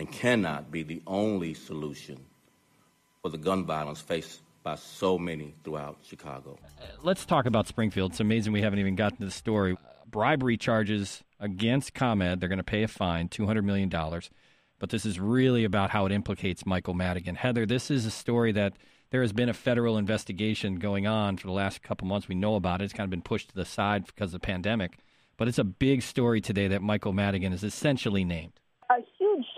and 0.00 0.10
cannot 0.10 0.70
be 0.70 0.82
the 0.82 1.02
only 1.06 1.52
solution 1.52 2.18
for 3.20 3.28
the 3.28 3.36
gun 3.36 3.66
violence 3.66 4.00
faced 4.00 4.40
by 4.62 4.74
so 4.74 5.18
many 5.18 5.54
throughout 5.62 5.98
Chicago. 6.02 6.58
Uh, 6.80 6.86
let's 7.02 7.26
talk 7.26 7.44
about 7.44 7.66
Springfield. 7.66 8.12
It's 8.12 8.20
amazing 8.20 8.54
we 8.54 8.62
haven't 8.62 8.78
even 8.78 8.96
gotten 8.96 9.18
to 9.18 9.26
the 9.26 9.30
story. 9.30 9.76
Bribery 10.10 10.56
charges 10.56 11.22
against 11.38 11.92
ComEd. 11.92 12.40
They're 12.40 12.48
going 12.48 12.56
to 12.56 12.64
pay 12.64 12.82
a 12.82 12.88
fine, 12.88 13.28
$200 13.28 13.62
million. 13.62 13.90
But 14.78 14.88
this 14.88 15.04
is 15.04 15.20
really 15.20 15.64
about 15.64 15.90
how 15.90 16.06
it 16.06 16.12
implicates 16.12 16.64
Michael 16.64 16.94
Madigan. 16.94 17.34
Heather, 17.34 17.66
this 17.66 17.90
is 17.90 18.06
a 18.06 18.10
story 18.10 18.52
that 18.52 18.72
there 19.10 19.20
has 19.20 19.34
been 19.34 19.50
a 19.50 19.54
federal 19.54 19.98
investigation 19.98 20.76
going 20.76 21.06
on 21.06 21.36
for 21.36 21.46
the 21.46 21.52
last 21.52 21.82
couple 21.82 22.06
months. 22.06 22.26
We 22.26 22.36
know 22.36 22.54
about 22.54 22.80
it. 22.80 22.84
It's 22.84 22.94
kind 22.94 23.04
of 23.04 23.10
been 23.10 23.20
pushed 23.20 23.50
to 23.50 23.54
the 23.54 23.66
side 23.66 24.06
because 24.06 24.28
of 24.32 24.40
the 24.40 24.46
pandemic. 24.46 24.96
But 25.36 25.48
it's 25.48 25.58
a 25.58 25.64
big 25.64 26.00
story 26.00 26.40
today 26.40 26.68
that 26.68 26.80
Michael 26.80 27.12
Madigan 27.12 27.52
is 27.52 27.64
essentially 27.64 28.24
named 28.24 28.59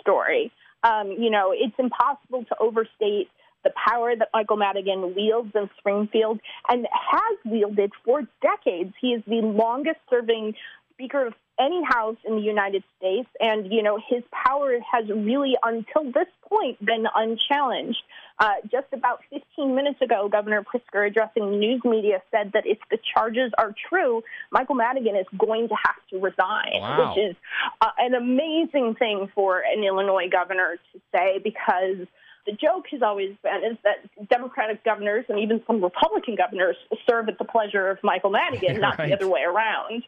story. 0.03 0.53
Um, 0.85 1.13
you 1.19 1.31
know, 1.31 1.55
it's 1.57 1.75
impossible 1.79 2.45
to 2.45 2.57
overstate 2.59 3.31
the 3.65 3.71
power 3.89 4.15
that 4.17 4.29
Michael 4.35 4.57
Madigan 4.57 5.15
wields 5.15 5.53
in 5.55 5.71
Springfield 5.79 6.41
and 6.69 6.87
has 6.91 7.39
wielded 7.45 7.93
for 8.05 8.23
decades. 8.43 8.93
He 9.01 9.09
is 9.09 9.23
the 9.27 9.41
longest 9.43 9.99
serving 10.11 10.55
Speaker 10.95 11.27
of 11.27 11.35
any 11.61 11.83
house 11.85 12.17
in 12.25 12.37
the 12.37 12.43
United 12.43 12.83
States, 12.99 13.29
and 13.41 13.73
you 13.73 13.83
know 13.83 13.99
his 14.09 14.23
power 14.33 14.79
has 14.81 15.09
really, 15.09 15.55
until 15.63 16.05
this 16.13 16.29
point, 16.49 16.85
been 16.85 17.07
unchallenged. 17.15 18.03
Uh, 18.39 18.55
just 18.71 18.87
about 18.93 19.21
15 19.31 19.75
minutes 19.75 20.01
ago, 20.01 20.29
Governor 20.29 20.65
Pritzker, 20.65 21.07
addressing 21.07 21.51
the 21.51 21.57
news 21.57 21.83
media, 21.85 22.23
said 22.31 22.53
that 22.55 22.67
if 22.67 22.79
the 22.91 22.99
charges 23.15 23.53
are 23.59 23.75
true, 23.89 24.23
Michael 24.51 24.75
Madigan 24.75 25.15
is 25.17 25.27
going 25.39 25.69
to 25.69 25.75
have 25.75 25.97
to 26.11 26.19
resign, 26.19 26.81
wow. 26.81 27.15
which 27.15 27.31
is 27.31 27.37
uh, 27.81 27.91
an 27.99 28.15
amazing 28.15 28.97
thing 28.99 29.31
for 29.35 29.61
an 29.61 29.85
Illinois 29.85 30.29
governor 30.31 30.77
to 30.93 31.01
say 31.15 31.39
because 31.45 32.07
the 32.47 32.53
joke 32.53 32.87
has 32.91 33.03
always 33.03 33.37
been 33.43 33.73
is 33.73 33.79
that 33.85 34.29
Democratic 34.29 34.83
governors 34.85 35.25
and 35.29 35.39
even 35.39 35.63
some 35.67 35.83
Republican 35.83 36.35
governors 36.35 36.77
serve 37.09 37.29
at 37.29 37.39
the 37.39 37.45
pleasure 37.45 37.89
of 37.89 37.99
Michael 38.03 38.31
Madigan, 38.31 38.81
not 38.81 38.99
right. 38.99 39.09
the 39.09 39.15
other 39.15 39.29
way 39.29 39.43
around. 39.43 40.03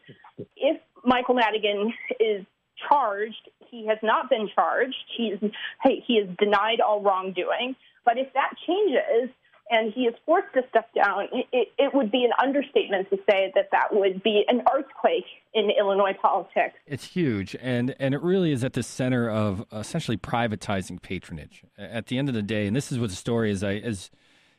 If 0.57 0.81
Michael 1.05 1.35
Madigan 1.35 1.93
is 2.19 2.45
charged, 2.89 3.49
he 3.69 3.85
has 3.87 3.97
not 4.03 4.29
been 4.29 4.49
charged. 4.53 4.95
He's 5.17 5.39
he 5.83 6.13
is 6.13 6.29
denied 6.37 6.81
all 6.81 7.01
wrongdoing. 7.01 7.75
But 8.03 8.17
if 8.17 8.31
that 8.33 8.51
changes, 8.67 9.33
and 9.69 9.91
he 9.93 10.01
is 10.01 10.13
forced 10.25 10.53
to 10.53 10.61
step 10.69 10.93
down, 10.93 11.27
it, 11.51 11.69
it, 11.77 11.93
would 11.93 12.11
be 12.11 12.23
an 12.23 12.31
understatement 12.41 13.09
to 13.09 13.17
say 13.27 13.51
that 13.55 13.69
that 13.71 13.87
would 13.91 14.21
be 14.21 14.43
an 14.47 14.61
earthquake 14.71 15.25
in 15.55 15.71
Illinois 15.71 16.13
politics. 16.21 16.75
It's 16.85 17.05
huge, 17.05 17.55
and 17.59 17.95
and 17.99 18.13
it 18.13 18.21
really 18.21 18.51
is 18.51 18.63
at 18.63 18.73
the 18.73 18.83
center 18.83 19.29
of 19.29 19.65
essentially 19.71 20.17
privatizing 20.17 21.01
patronage. 21.01 21.63
At 21.77 22.07
the 22.07 22.17
end 22.17 22.29
of 22.29 22.35
the 22.35 22.43
day, 22.43 22.67
and 22.67 22.75
this 22.75 22.91
is 22.91 22.99
what 22.99 23.09
the 23.09 23.15
story 23.15 23.51
is. 23.51 23.63
I 23.63 23.75
as 23.75 24.11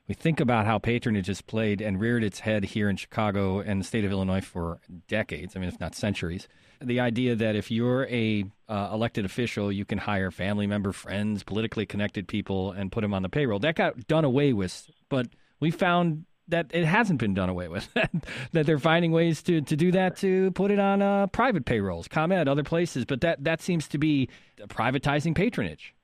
we 0.08 0.14
think 0.14 0.40
about 0.40 0.66
how 0.66 0.78
patronage 0.78 1.26
has 1.26 1.40
played 1.40 1.80
and 1.80 2.00
reared 2.00 2.22
its 2.22 2.40
head 2.40 2.64
here 2.64 2.88
in 2.88 2.96
Chicago 2.96 3.60
and 3.60 3.80
the 3.80 3.84
state 3.84 4.04
of 4.04 4.12
Illinois 4.12 4.40
for 4.40 4.80
decades. 5.08 5.56
I 5.56 5.58
mean, 5.58 5.68
if 5.68 5.80
not 5.80 5.94
centuries. 5.94 6.48
The 6.80 7.00
idea 7.00 7.34
that 7.34 7.56
if 7.56 7.70
you're 7.70 8.06
a 8.06 8.44
uh, 8.68 8.90
elected 8.92 9.24
official, 9.24 9.72
you 9.72 9.84
can 9.84 9.98
hire 9.98 10.30
family 10.30 10.66
member, 10.66 10.92
friends, 10.92 11.42
politically 11.42 11.86
connected 11.86 12.28
people, 12.28 12.72
and 12.72 12.92
put 12.92 13.00
them 13.00 13.14
on 13.14 13.22
the 13.22 13.28
payroll. 13.28 13.58
That 13.58 13.76
got 13.76 14.06
done 14.06 14.24
away 14.24 14.52
with, 14.52 14.88
but 15.08 15.28
we 15.58 15.70
found 15.70 16.26
that 16.48 16.70
it 16.72 16.84
hasn't 16.84 17.18
been 17.18 17.34
done 17.34 17.48
away 17.48 17.68
with. 17.68 17.88
that 18.52 18.66
they're 18.66 18.78
finding 18.78 19.10
ways 19.10 19.42
to, 19.44 19.62
to 19.62 19.74
do 19.74 19.90
that 19.92 20.16
to 20.18 20.50
put 20.52 20.70
it 20.70 20.78
on 20.78 21.02
uh, 21.02 21.26
private 21.28 21.64
payrolls, 21.64 22.08
ComEd, 22.08 22.46
other 22.46 22.62
places. 22.62 23.04
But 23.04 23.22
that 23.22 23.42
that 23.44 23.60
seems 23.60 23.88
to 23.88 23.98
be 23.98 24.28
privatizing 24.68 25.34
patronage. 25.34 25.94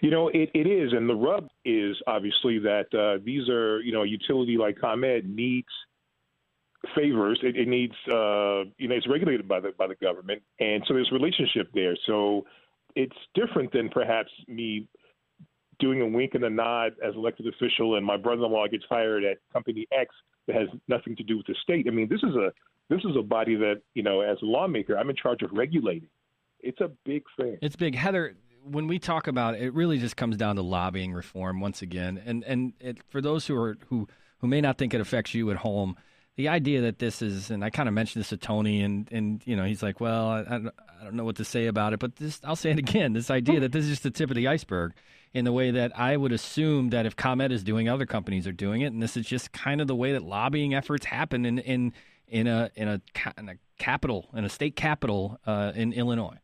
You 0.00 0.10
know, 0.10 0.28
it, 0.28 0.50
it 0.54 0.66
is, 0.66 0.92
and 0.92 1.08
the 1.08 1.14
rub 1.14 1.48
is 1.64 1.96
obviously 2.06 2.58
that 2.60 2.92
uh, 2.92 3.22
these 3.24 3.48
are, 3.48 3.80
you 3.80 3.92
know, 3.92 4.02
a 4.02 4.06
utility 4.06 4.56
like 4.56 4.78
ComEd 4.80 5.28
needs 5.28 5.68
favors. 6.94 7.38
It, 7.42 7.56
it 7.56 7.68
needs, 7.68 7.94
uh, 8.08 8.64
you 8.78 8.88
know, 8.88 8.96
it's 8.96 9.08
regulated 9.08 9.46
by 9.46 9.60
the 9.60 9.72
by 9.78 9.86
the 9.86 9.94
government, 9.96 10.42
and 10.58 10.82
so 10.86 10.94
there's 10.94 11.10
relationship 11.12 11.68
there. 11.74 11.96
So 12.06 12.44
it's 12.96 13.16
different 13.34 13.72
than 13.72 13.88
perhaps 13.88 14.30
me 14.48 14.88
doing 15.78 16.00
a 16.00 16.06
wink 16.06 16.34
and 16.34 16.44
a 16.44 16.50
nod 16.50 16.92
as 17.04 17.14
elected 17.14 17.46
official, 17.46 17.96
and 17.96 18.04
my 18.04 18.16
brother-in-law 18.16 18.68
gets 18.68 18.84
hired 18.88 19.24
at 19.24 19.38
company 19.52 19.86
X 19.92 20.14
that 20.46 20.56
has 20.56 20.68
nothing 20.88 21.16
to 21.16 21.22
do 21.22 21.36
with 21.36 21.46
the 21.46 21.54
state. 21.62 21.86
I 21.88 21.90
mean, 21.90 22.08
this 22.08 22.22
is 22.22 22.34
a 22.34 22.52
this 22.88 23.00
is 23.04 23.16
a 23.16 23.22
body 23.22 23.54
that 23.56 23.82
you 23.94 24.02
know, 24.02 24.20
as 24.20 24.38
a 24.42 24.46
lawmaker, 24.46 24.98
I'm 24.98 25.10
in 25.10 25.16
charge 25.16 25.42
of 25.42 25.50
regulating. 25.52 26.08
It's 26.60 26.80
a 26.80 26.90
big 27.04 27.24
thing. 27.36 27.58
It's 27.60 27.76
big, 27.76 27.94
Heather 27.94 28.36
when 28.64 28.86
we 28.86 28.98
talk 28.98 29.26
about 29.26 29.54
it, 29.54 29.62
it 29.62 29.74
really 29.74 29.98
just 29.98 30.16
comes 30.16 30.36
down 30.36 30.56
to 30.56 30.62
lobbying 30.62 31.12
reform 31.12 31.60
once 31.60 31.82
again. 31.82 32.20
And 32.24 32.44
and 32.44 32.72
it, 32.80 32.98
for 33.08 33.20
those 33.20 33.46
who 33.46 33.56
are 33.56 33.76
who 33.88 34.08
who 34.38 34.46
may 34.46 34.60
not 34.60 34.78
think 34.78 34.94
it 34.94 35.00
affects 35.00 35.34
you 35.34 35.50
at 35.50 35.58
home, 35.58 35.96
the 36.36 36.48
idea 36.48 36.80
that 36.82 36.98
this 36.98 37.22
is, 37.22 37.50
and 37.50 37.64
I 37.64 37.70
kind 37.70 37.88
of 37.88 37.94
mentioned 37.94 38.20
this 38.20 38.30
to 38.30 38.36
Tony, 38.36 38.82
and 38.82 39.08
and 39.12 39.42
you 39.44 39.56
know 39.56 39.64
he's 39.64 39.82
like, 39.82 40.00
well, 40.00 40.28
I, 40.28 40.40
I, 40.40 41.04
don't 41.04 41.14
know 41.14 41.24
what 41.24 41.36
to 41.36 41.44
say 41.44 41.66
about 41.66 41.92
it, 41.92 42.00
but 42.00 42.16
this 42.16 42.40
I'll 42.44 42.56
say 42.56 42.70
it 42.70 42.78
again. 42.78 43.12
This 43.12 43.30
idea 43.30 43.60
that 43.60 43.72
this 43.72 43.84
is 43.84 43.90
just 43.90 44.02
the 44.02 44.10
tip 44.10 44.30
of 44.30 44.36
the 44.36 44.48
iceberg, 44.48 44.92
in 45.34 45.44
the 45.44 45.52
way 45.52 45.70
that 45.70 45.98
I 45.98 46.16
would 46.16 46.32
assume 46.32 46.90
that 46.90 47.06
if 47.06 47.16
ComEd 47.16 47.52
is 47.52 47.62
doing, 47.62 47.88
other 47.88 48.06
companies 48.06 48.46
are 48.46 48.52
doing 48.52 48.82
it, 48.82 48.92
and 48.92 49.02
this 49.02 49.16
is 49.16 49.26
just 49.26 49.52
kind 49.52 49.80
of 49.80 49.86
the 49.86 49.96
way 49.96 50.12
that 50.12 50.22
lobbying 50.22 50.74
efforts 50.74 51.06
happen 51.06 51.44
in 51.44 51.58
in 51.58 51.92
in 52.28 52.46
a 52.46 52.70
in 52.74 52.88
a, 52.88 53.00
in 53.36 53.48
a 53.50 53.54
capital 53.78 54.30
in 54.34 54.44
a 54.44 54.48
state 54.48 54.76
capital 54.76 55.38
uh, 55.46 55.72
in 55.74 55.92
Illinois. 55.92 56.38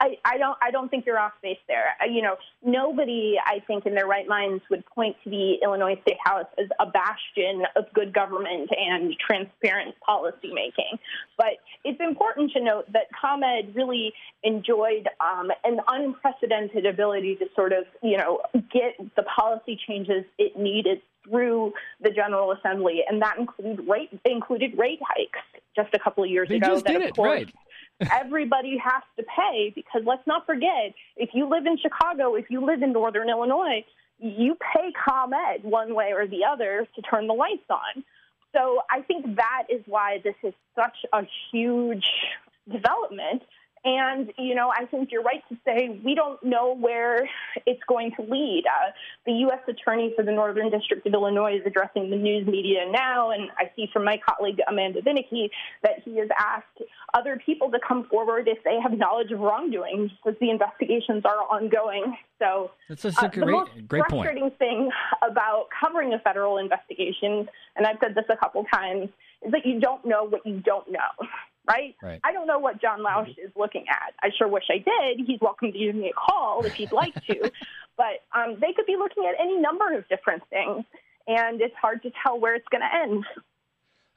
I, 0.00 0.16
I 0.24 0.38
don't 0.38 0.56
I 0.62 0.70
don't 0.70 0.88
think 0.88 1.06
you're 1.06 1.18
off 1.18 1.32
base 1.42 1.58
there. 1.68 1.96
You 2.08 2.22
know, 2.22 2.36
nobody 2.64 3.36
I 3.44 3.60
think 3.66 3.86
in 3.86 3.94
their 3.94 4.06
right 4.06 4.26
minds 4.26 4.62
would 4.70 4.84
point 4.86 5.16
to 5.24 5.30
the 5.30 5.54
Illinois 5.62 5.98
State 6.02 6.18
House 6.24 6.46
as 6.58 6.66
a 6.80 6.86
bastion 6.86 7.62
of 7.76 7.84
good 7.94 8.12
government 8.12 8.70
and 8.76 9.14
transparent 9.18 9.94
policy 10.00 10.52
making. 10.52 10.98
But 11.36 11.58
it's 11.84 12.00
important 12.00 12.52
to 12.52 12.62
note 12.62 12.92
that 12.92 13.06
ComEd 13.20 13.74
really 13.74 14.12
enjoyed 14.42 15.08
um, 15.20 15.50
an 15.64 15.80
unprecedented 15.88 16.86
ability 16.86 17.36
to 17.36 17.46
sort 17.54 17.72
of 17.72 17.84
you 18.02 18.16
know 18.16 18.40
get 18.54 18.94
the 19.16 19.22
policy 19.22 19.78
changes 19.86 20.24
it 20.38 20.58
needed 20.58 21.00
through 21.24 21.72
the 22.00 22.10
General 22.10 22.52
Assembly, 22.52 23.02
and 23.08 23.20
that 23.22 23.38
included 23.38 23.86
rate 23.88 24.10
included 24.24 24.76
rate 24.78 25.00
hikes 25.06 25.40
just 25.76 25.94
a 25.94 25.98
couple 25.98 26.24
of 26.24 26.30
years 26.30 26.48
they 26.48 26.56
ago. 26.56 26.68
Just 26.68 26.86
did 26.86 27.02
it, 27.02 27.14
course, 27.14 27.28
right 27.28 27.54
everybody 28.12 28.78
has 28.78 29.02
to 29.16 29.24
pay 29.24 29.72
because 29.74 30.02
let's 30.06 30.26
not 30.26 30.46
forget 30.46 30.94
if 31.16 31.30
you 31.32 31.48
live 31.48 31.66
in 31.66 31.76
Chicago, 31.78 32.34
if 32.34 32.46
you 32.50 32.64
live 32.64 32.82
in 32.82 32.92
Northern 32.92 33.28
Illinois, 33.28 33.84
you 34.18 34.56
pay 34.74 34.92
ComEd 34.92 35.62
one 35.62 35.94
way 35.94 36.12
or 36.12 36.26
the 36.26 36.44
other 36.44 36.86
to 36.94 37.02
turn 37.02 37.26
the 37.26 37.34
lights 37.34 37.68
on. 37.70 38.04
So 38.54 38.80
I 38.90 39.02
think 39.02 39.36
that 39.36 39.64
is 39.68 39.82
why 39.86 40.20
this 40.24 40.34
is 40.42 40.54
such 40.74 40.96
a 41.12 41.22
huge 41.50 42.06
development. 42.70 43.42
And, 43.84 44.32
you 44.36 44.54
know, 44.54 44.72
I 44.76 44.86
think 44.86 45.10
you're 45.12 45.22
right 45.22 45.42
to 45.48 45.56
say 45.64 46.00
we 46.04 46.14
don't 46.14 46.42
know 46.42 46.74
where 46.74 47.28
it's 47.64 47.80
going 47.88 48.12
to 48.16 48.22
lead. 48.22 48.64
Uh, 48.66 48.90
the 49.24 49.32
U.S. 49.32 49.60
Attorney 49.68 50.12
for 50.16 50.24
the 50.24 50.32
Northern 50.32 50.70
District 50.70 51.06
of 51.06 51.12
Illinois 51.12 51.56
is 51.56 51.62
addressing 51.64 52.10
the 52.10 52.16
news 52.16 52.46
media 52.46 52.90
now, 52.90 53.30
and 53.30 53.50
I 53.56 53.70
see 53.76 53.88
from 53.92 54.04
my 54.04 54.18
colleague 54.28 54.58
Amanda 54.68 55.00
Vinicky 55.00 55.50
that 55.82 56.02
he 56.04 56.18
has 56.18 56.28
asked 56.38 56.82
other 57.14 57.40
people 57.44 57.70
to 57.70 57.78
come 57.86 58.04
forward 58.04 58.48
if 58.48 58.62
they 58.64 58.78
have 58.82 58.92
knowledge 58.92 59.30
of 59.32 59.40
wrongdoing, 59.40 60.10
because 60.24 60.38
the 60.40 60.50
investigations 60.50 61.24
are 61.24 61.38
ongoing. 61.50 62.16
So 62.38 62.70
that's 62.88 63.04
a 63.04 63.08
uh, 63.08 63.28
great, 63.28 63.32
the 63.34 63.46
most 63.46 63.70
great 63.88 64.02
frustrating 64.08 64.44
point. 64.44 64.58
thing 64.58 64.90
about 65.28 65.66
covering 65.80 66.12
a 66.14 66.18
federal 66.20 66.58
investigation, 66.58 67.48
and 67.76 67.86
I've 67.86 67.96
said 68.00 68.14
this 68.14 68.26
a 68.30 68.36
couple 68.36 68.64
times, 68.64 69.08
is 69.44 69.52
that 69.52 69.64
you 69.64 69.80
don't 69.80 70.04
know 70.04 70.24
what 70.24 70.44
you 70.46 70.60
don't 70.60 70.90
know 70.90 71.26
right? 71.68 71.94
right? 72.02 72.20
I 72.24 72.32
don't 72.32 72.46
know 72.46 72.58
what 72.58 72.80
John 72.80 73.00
Lausch 73.00 73.30
is 73.30 73.50
looking 73.56 73.84
at. 73.88 74.14
I 74.22 74.30
sure 74.36 74.48
wish 74.48 74.64
I 74.70 74.78
did. 74.78 75.26
He's 75.26 75.40
welcome 75.40 75.72
to 75.72 75.78
give 75.78 75.94
me 75.94 76.10
a 76.10 76.12
call 76.12 76.64
if 76.64 76.74
he'd 76.74 76.92
like 76.92 77.14
to. 77.26 77.50
but 77.96 78.24
um, 78.34 78.56
they 78.60 78.72
could 78.72 78.86
be 78.86 78.96
looking 78.96 79.24
at 79.28 79.40
any 79.40 79.58
number 79.58 79.96
of 79.96 80.08
different 80.08 80.42
things, 80.50 80.84
and 81.26 81.60
it's 81.60 81.74
hard 81.80 82.02
to 82.02 82.10
tell 82.22 82.40
where 82.40 82.54
it's 82.54 82.68
going 82.70 82.82
to 82.82 82.96
end. 82.96 83.24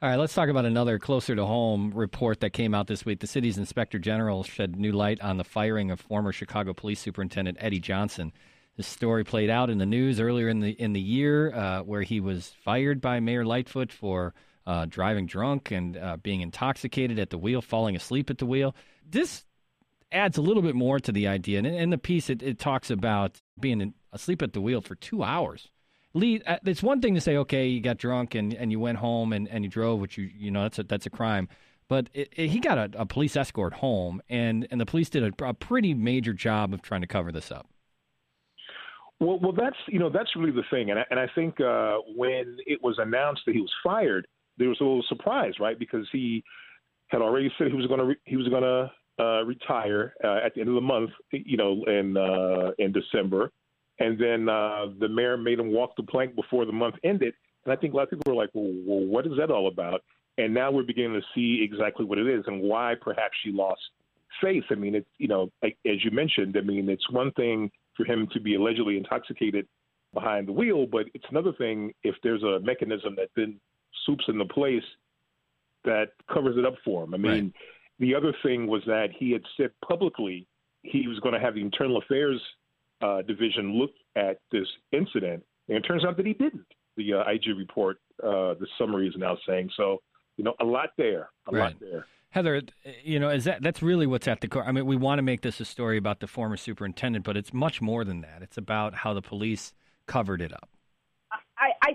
All 0.03 0.09
right, 0.09 0.17
let's 0.17 0.33
talk 0.33 0.49
about 0.49 0.65
another 0.65 0.97
closer 0.97 1.35
to 1.35 1.45
home 1.45 1.91
report 1.93 2.39
that 2.39 2.53
came 2.53 2.73
out 2.73 2.87
this 2.87 3.05
week. 3.05 3.19
The 3.19 3.27
city's 3.27 3.59
inspector 3.59 3.99
general 3.99 4.41
shed 4.41 4.75
new 4.75 4.93
light 4.93 5.21
on 5.21 5.37
the 5.37 5.43
firing 5.43 5.91
of 5.91 5.99
former 5.99 6.31
Chicago 6.31 6.73
Police 6.73 6.99
Superintendent 6.99 7.59
Eddie 7.61 7.79
Johnson. 7.79 8.33
This 8.77 8.87
story 8.87 9.23
played 9.23 9.51
out 9.51 9.69
in 9.69 9.77
the 9.77 9.85
news 9.85 10.19
earlier 10.19 10.49
in 10.49 10.59
the 10.59 10.71
in 10.71 10.93
the 10.93 10.99
year, 10.99 11.53
uh, 11.53 11.83
where 11.83 12.01
he 12.01 12.19
was 12.19 12.51
fired 12.63 12.99
by 12.99 13.19
Mayor 13.19 13.45
Lightfoot 13.45 13.91
for 13.91 14.33
uh, 14.65 14.87
driving 14.89 15.27
drunk 15.27 15.69
and 15.69 15.95
uh, 15.95 16.17
being 16.17 16.41
intoxicated 16.41 17.19
at 17.19 17.29
the 17.29 17.37
wheel, 17.37 17.61
falling 17.61 17.95
asleep 17.95 18.31
at 18.31 18.39
the 18.39 18.47
wheel. 18.47 18.75
This 19.07 19.45
adds 20.11 20.35
a 20.35 20.41
little 20.41 20.63
bit 20.63 20.73
more 20.73 20.99
to 20.99 21.11
the 21.11 21.27
idea. 21.27 21.59
And 21.59 21.67
in 21.67 21.91
the 21.91 21.99
piece, 21.99 22.27
it, 22.27 22.41
it 22.41 22.57
talks 22.57 22.89
about 22.89 23.39
being 23.59 23.93
asleep 24.11 24.41
at 24.41 24.53
the 24.53 24.61
wheel 24.61 24.81
for 24.81 24.95
two 24.95 25.21
hours. 25.21 25.69
Lee, 26.13 26.41
uh, 26.45 26.57
it's 26.65 26.83
one 26.83 27.01
thing 27.01 27.15
to 27.15 27.21
say, 27.21 27.37
okay, 27.37 27.67
you 27.67 27.81
got 27.81 27.97
drunk 27.97 28.35
and, 28.35 28.53
and 28.53 28.71
you 28.71 28.79
went 28.79 28.97
home 28.97 29.31
and, 29.33 29.47
and 29.47 29.63
you 29.63 29.69
drove, 29.69 29.99
which 29.99 30.17
you 30.17 30.29
you 30.35 30.51
know 30.51 30.63
that's 30.63 30.79
a, 30.79 30.83
that's 30.83 31.05
a 31.05 31.09
crime. 31.09 31.47
But 31.87 32.09
it, 32.13 32.29
it, 32.35 32.49
he 32.49 32.59
got 32.59 32.77
a, 32.77 32.89
a, 33.01 33.05
police 33.05 33.35
escort 33.35 33.73
home, 33.73 34.21
and, 34.29 34.65
and 34.71 34.79
the 34.79 34.85
police 34.85 35.09
did 35.09 35.23
a, 35.23 35.45
a 35.45 35.53
pretty 35.53 35.93
major 35.93 36.31
job 36.31 36.73
of 36.73 36.81
trying 36.81 37.01
to 37.01 37.07
cover 37.07 37.33
this 37.33 37.51
up. 37.51 37.67
Well, 39.19 39.39
well, 39.39 39.51
that's 39.51 39.75
you 39.87 39.99
know 39.99 40.09
that's 40.09 40.35
really 40.35 40.51
the 40.51 40.63
thing, 40.71 40.89
and 40.89 40.99
I, 40.99 41.05
and 41.11 41.19
I 41.19 41.27
think 41.35 41.59
uh, 41.61 41.97
when 42.15 42.57
it 42.65 42.81
was 42.81 42.95
announced 42.97 43.41
that 43.45 43.53
he 43.53 43.61
was 43.61 43.71
fired, 43.83 44.25
there 44.57 44.69
was 44.69 44.77
a 44.81 44.83
little 44.83 45.03
surprise, 45.07 45.53
right? 45.59 45.77
Because 45.77 46.07
he 46.11 46.43
had 47.07 47.21
already 47.21 47.51
said 47.57 47.67
he 47.67 47.73
was 47.73 47.87
going 47.87 47.99
to 47.99 48.05
re- 48.05 48.21
he 48.25 48.35
was 48.35 48.47
going 48.47 48.63
to 48.63 48.91
uh, 49.23 49.43
retire 49.43 50.13
uh, 50.23 50.39
at 50.43 50.55
the 50.55 50.61
end 50.61 50.69
of 50.69 50.75
the 50.75 50.81
month, 50.81 51.11
you 51.31 51.57
know, 51.57 51.83
in 51.85 52.17
uh, 52.17 52.71
in 52.79 52.91
December, 52.91 53.51
and 53.99 54.19
then 54.19 54.49
uh, 54.49 54.87
the 54.99 55.07
mayor 55.07 55.37
made 55.37 55.59
him 55.59 55.71
walk 55.71 55.95
the 55.95 56.03
plank 56.03 56.35
before 56.35 56.65
the 56.65 56.71
month 56.71 56.95
ended. 57.03 57.33
And 57.65 57.73
I 57.73 57.75
think 57.75 57.93
a 57.93 57.97
lot 57.97 58.03
of 58.03 58.09
people 58.09 58.33
were 58.33 58.41
like, 58.41 58.49
well, 58.53 58.71
well, 58.85 59.05
what 59.05 59.27
is 59.27 59.33
that 59.37 59.51
all 59.51 59.67
about? 59.67 60.01
And 60.37 60.53
now 60.53 60.71
we're 60.71 60.83
beginning 60.83 61.13
to 61.13 61.27
see 61.35 61.63
exactly 61.63 62.05
what 62.05 62.17
it 62.17 62.27
is 62.27 62.43
and 62.47 62.61
why 62.61 62.95
perhaps 62.99 63.35
she 63.43 63.51
lost 63.51 63.81
faith. 64.41 64.63
I 64.71 64.75
mean, 64.75 64.95
it's 64.95 65.09
you 65.17 65.27
know, 65.27 65.51
as 65.63 66.03
you 66.03 66.11
mentioned, 66.11 66.55
I 66.57 66.61
mean, 66.61 66.89
it's 66.89 67.09
one 67.11 67.31
thing 67.33 67.69
for 67.95 68.05
him 68.05 68.27
to 68.33 68.39
be 68.39 68.55
allegedly 68.55 68.97
intoxicated 68.97 69.67
behind 70.13 70.47
the 70.47 70.53
wheel, 70.53 70.85
but 70.85 71.05
it's 71.13 71.25
another 71.29 71.53
thing 71.53 71.93
if 72.03 72.15
there's 72.23 72.43
a 72.43 72.59
mechanism 72.61 73.15
that 73.17 73.29
then 73.35 73.59
soups 74.05 74.25
in 74.27 74.37
the 74.37 74.45
place 74.45 74.83
that 75.83 76.09
covers 76.31 76.57
it 76.57 76.65
up 76.65 76.75
for 76.83 77.03
him. 77.03 77.13
I 77.13 77.17
mean, 77.17 77.31
right. 77.31 77.53
the 77.99 78.15
other 78.15 78.33
thing 78.43 78.67
was 78.67 78.81
that 78.85 79.07
he 79.17 79.31
had 79.31 79.43
said 79.57 79.71
publicly 79.87 80.47
he 80.83 81.07
was 81.07 81.19
going 81.19 81.33
to 81.33 81.39
have 81.39 81.55
the 81.55 81.61
Internal 81.61 81.97
Affairs 81.97 82.41
uh, 83.01 83.21
Division 83.23 83.73
look 83.73 83.91
at 84.15 84.39
this 84.51 84.67
incident, 84.91 85.43
and 85.67 85.77
it 85.77 85.81
turns 85.81 86.05
out 86.05 86.17
that 86.17 86.25
he 86.25 86.33
didn't. 86.33 86.65
The 86.97 87.13
uh, 87.13 87.29
IG 87.29 87.57
report, 87.57 87.97
uh, 88.23 88.55
the 88.59 88.67
summary 88.77 89.07
is 89.07 89.15
now 89.17 89.37
saying 89.47 89.69
so. 89.77 90.01
You 90.37 90.43
know, 90.43 90.53
a 90.59 90.65
lot 90.65 90.89
there, 90.97 91.29
a 91.47 91.51
right. 91.51 91.61
lot 91.61 91.75
there. 91.79 92.05
Heather, 92.29 92.61
you 93.03 93.19
know, 93.19 93.29
is 93.29 93.43
that 93.43 93.61
that's 93.61 93.81
really 93.81 94.07
what's 94.07 94.27
at 94.27 94.39
the 94.39 94.47
core? 94.47 94.63
I 94.63 94.71
mean, 94.71 94.85
we 94.85 94.95
want 94.95 95.19
to 95.19 95.23
make 95.23 95.41
this 95.41 95.59
a 95.59 95.65
story 95.65 95.97
about 95.97 96.21
the 96.21 96.27
former 96.27 96.55
superintendent, 96.55 97.25
but 97.25 97.35
it's 97.35 97.53
much 97.53 97.81
more 97.81 98.05
than 98.05 98.21
that. 98.21 98.41
It's 98.41 98.57
about 98.57 98.93
how 98.93 99.13
the 99.13 99.21
police 99.21 99.73
covered 100.07 100.41
it 100.41 100.53
up. 100.53 100.69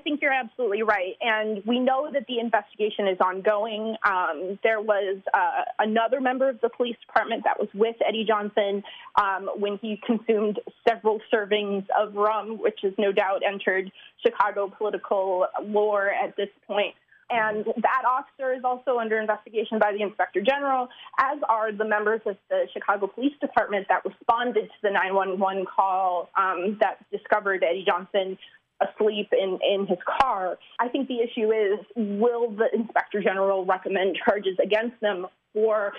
Think 0.06 0.22
you're 0.22 0.32
absolutely 0.32 0.84
right. 0.84 1.16
And 1.20 1.64
we 1.66 1.80
know 1.80 2.08
that 2.12 2.28
the 2.28 2.38
investigation 2.38 3.08
is 3.08 3.18
ongoing. 3.18 3.96
Um, 4.08 4.56
there 4.62 4.80
was 4.80 5.18
uh, 5.34 5.62
another 5.80 6.20
member 6.20 6.48
of 6.48 6.60
the 6.60 6.68
police 6.68 6.94
department 7.04 7.42
that 7.42 7.58
was 7.58 7.68
with 7.74 7.96
Eddie 8.08 8.24
Johnson 8.24 8.84
um, 9.20 9.50
when 9.56 9.78
he 9.82 10.00
consumed 10.06 10.60
several 10.88 11.20
servings 11.34 11.86
of 12.00 12.14
rum, 12.14 12.62
which 12.62 12.78
has 12.84 12.92
no 12.98 13.10
doubt 13.10 13.42
entered 13.44 13.90
Chicago 14.24 14.72
political 14.78 15.48
lore 15.64 16.08
at 16.08 16.36
this 16.36 16.50
point. 16.68 16.94
And 17.28 17.64
that 17.64 18.02
officer 18.08 18.54
is 18.54 18.62
also 18.62 18.98
under 18.98 19.18
investigation 19.18 19.80
by 19.80 19.90
the 19.90 20.02
inspector 20.02 20.40
general, 20.40 20.86
as 21.18 21.38
are 21.48 21.72
the 21.72 21.84
members 21.84 22.20
of 22.26 22.36
the 22.48 22.68
Chicago 22.72 23.08
Police 23.08 23.34
Department 23.40 23.88
that 23.88 24.04
responded 24.04 24.66
to 24.66 24.76
the 24.84 24.90
911 24.90 25.66
call 25.66 26.30
um, 26.38 26.78
that 26.78 27.04
discovered 27.10 27.64
Eddie 27.64 27.84
Johnson 27.84 28.38
asleep 28.80 29.28
in, 29.32 29.58
in 29.68 29.86
his 29.86 29.98
car. 30.20 30.58
I 30.78 30.88
think 30.88 31.08
the 31.08 31.20
issue 31.20 31.52
is 31.52 31.78
will 31.96 32.50
the 32.50 32.68
inspector 32.72 33.22
general 33.22 33.64
recommend 33.64 34.16
charges 34.24 34.56
against 34.62 35.00
them 35.00 35.26
for 35.54 35.92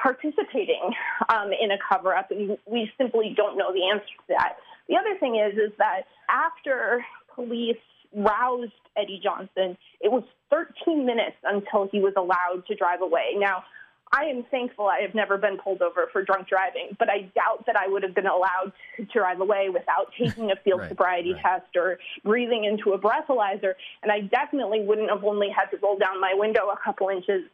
participating 0.00 0.92
um, 1.28 1.50
in 1.52 1.70
a 1.70 1.78
cover 1.88 2.14
up? 2.14 2.30
And 2.30 2.58
we 2.66 2.90
simply 2.98 3.34
don't 3.36 3.56
know 3.56 3.72
the 3.72 3.88
answer 3.88 4.04
to 4.04 4.34
that. 4.38 4.56
The 4.88 4.96
other 4.96 5.18
thing 5.18 5.36
is, 5.36 5.54
is 5.54 5.72
that 5.78 6.02
after 6.28 7.04
police 7.34 7.76
roused 8.14 8.72
Eddie 8.96 9.20
Johnson, 9.22 9.76
it 10.00 10.10
was 10.10 10.24
13 10.50 11.06
minutes 11.06 11.36
until 11.44 11.88
he 11.90 12.00
was 12.00 12.12
allowed 12.16 12.66
to 12.66 12.74
drive 12.74 13.00
away. 13.00 13.34
Now, 13.36 13.64
I 14.12 14.24
am 14.24 14.44
thankful 14.50 14.86
I 14.86 15.00
have 15.00 15.14
never 15.14 15.38
been 15.38 15.56
pulled 15.56 15.80
over 15.80 16.08
for 16.12 16.22
drunk 16.22 16.46
driving, 16.46 16.94
but 16.98 17.08
I 17.08 17.22
doubt 17.34 17.64
that 17.66 17.76
I 17.76 17.88
would 17.88 18.02
have 18.02 18.14
been 18.14 18.26
allowed 18.26 18.72
to 18.96 19.04
drive 19.06 19.40
away 19.40 19.70
without 19.70 20.12
taking 20.18 20.50
a 20.50 20.56
field 20.56 20.80
right, 20.80 20.88
sobriety 20.90 21.32
right. 21.32 21.42
test 21.42 21.76
or 21.76 21.98
breathing 22.22 22.64
into 22.64 22.92
a 22.92 22.98
breathalyzer. 22.98 23.72
And 24.02 24.12
I 24.12 24.20
definitely 24.20 24.84
wouldn't 24.84 25.08
have 25.08 25.24
only 25.24 25.48
had 25.48 25.70
to 25.70 25.78
roll 25.82 25.96
down 25.96 26.20
my 26.20 26.34
window 26.34 26.68
a 26.68 26.78
couple 26.84 27.08
inches 27.08 27.44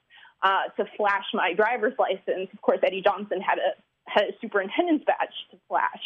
uh, 0.42 0.66
to 0.76 0.84
flash 0.96 1.24
my 1.32 1.52
driver's 1.54 1.94
license. 1.98 2.48
Of 2.52 2.60
course, 2.60 2.78
Eddie 2.82 3.02
Johnson 3.02 3.40
had 3.40 3.58
a 3.58 3.78
had 4.10 4.24
a 4.24 4.32
superintendent's 4.40 5.04
badge 5.04 5.34
to 5.50 5.58
flash. 5.68 6.02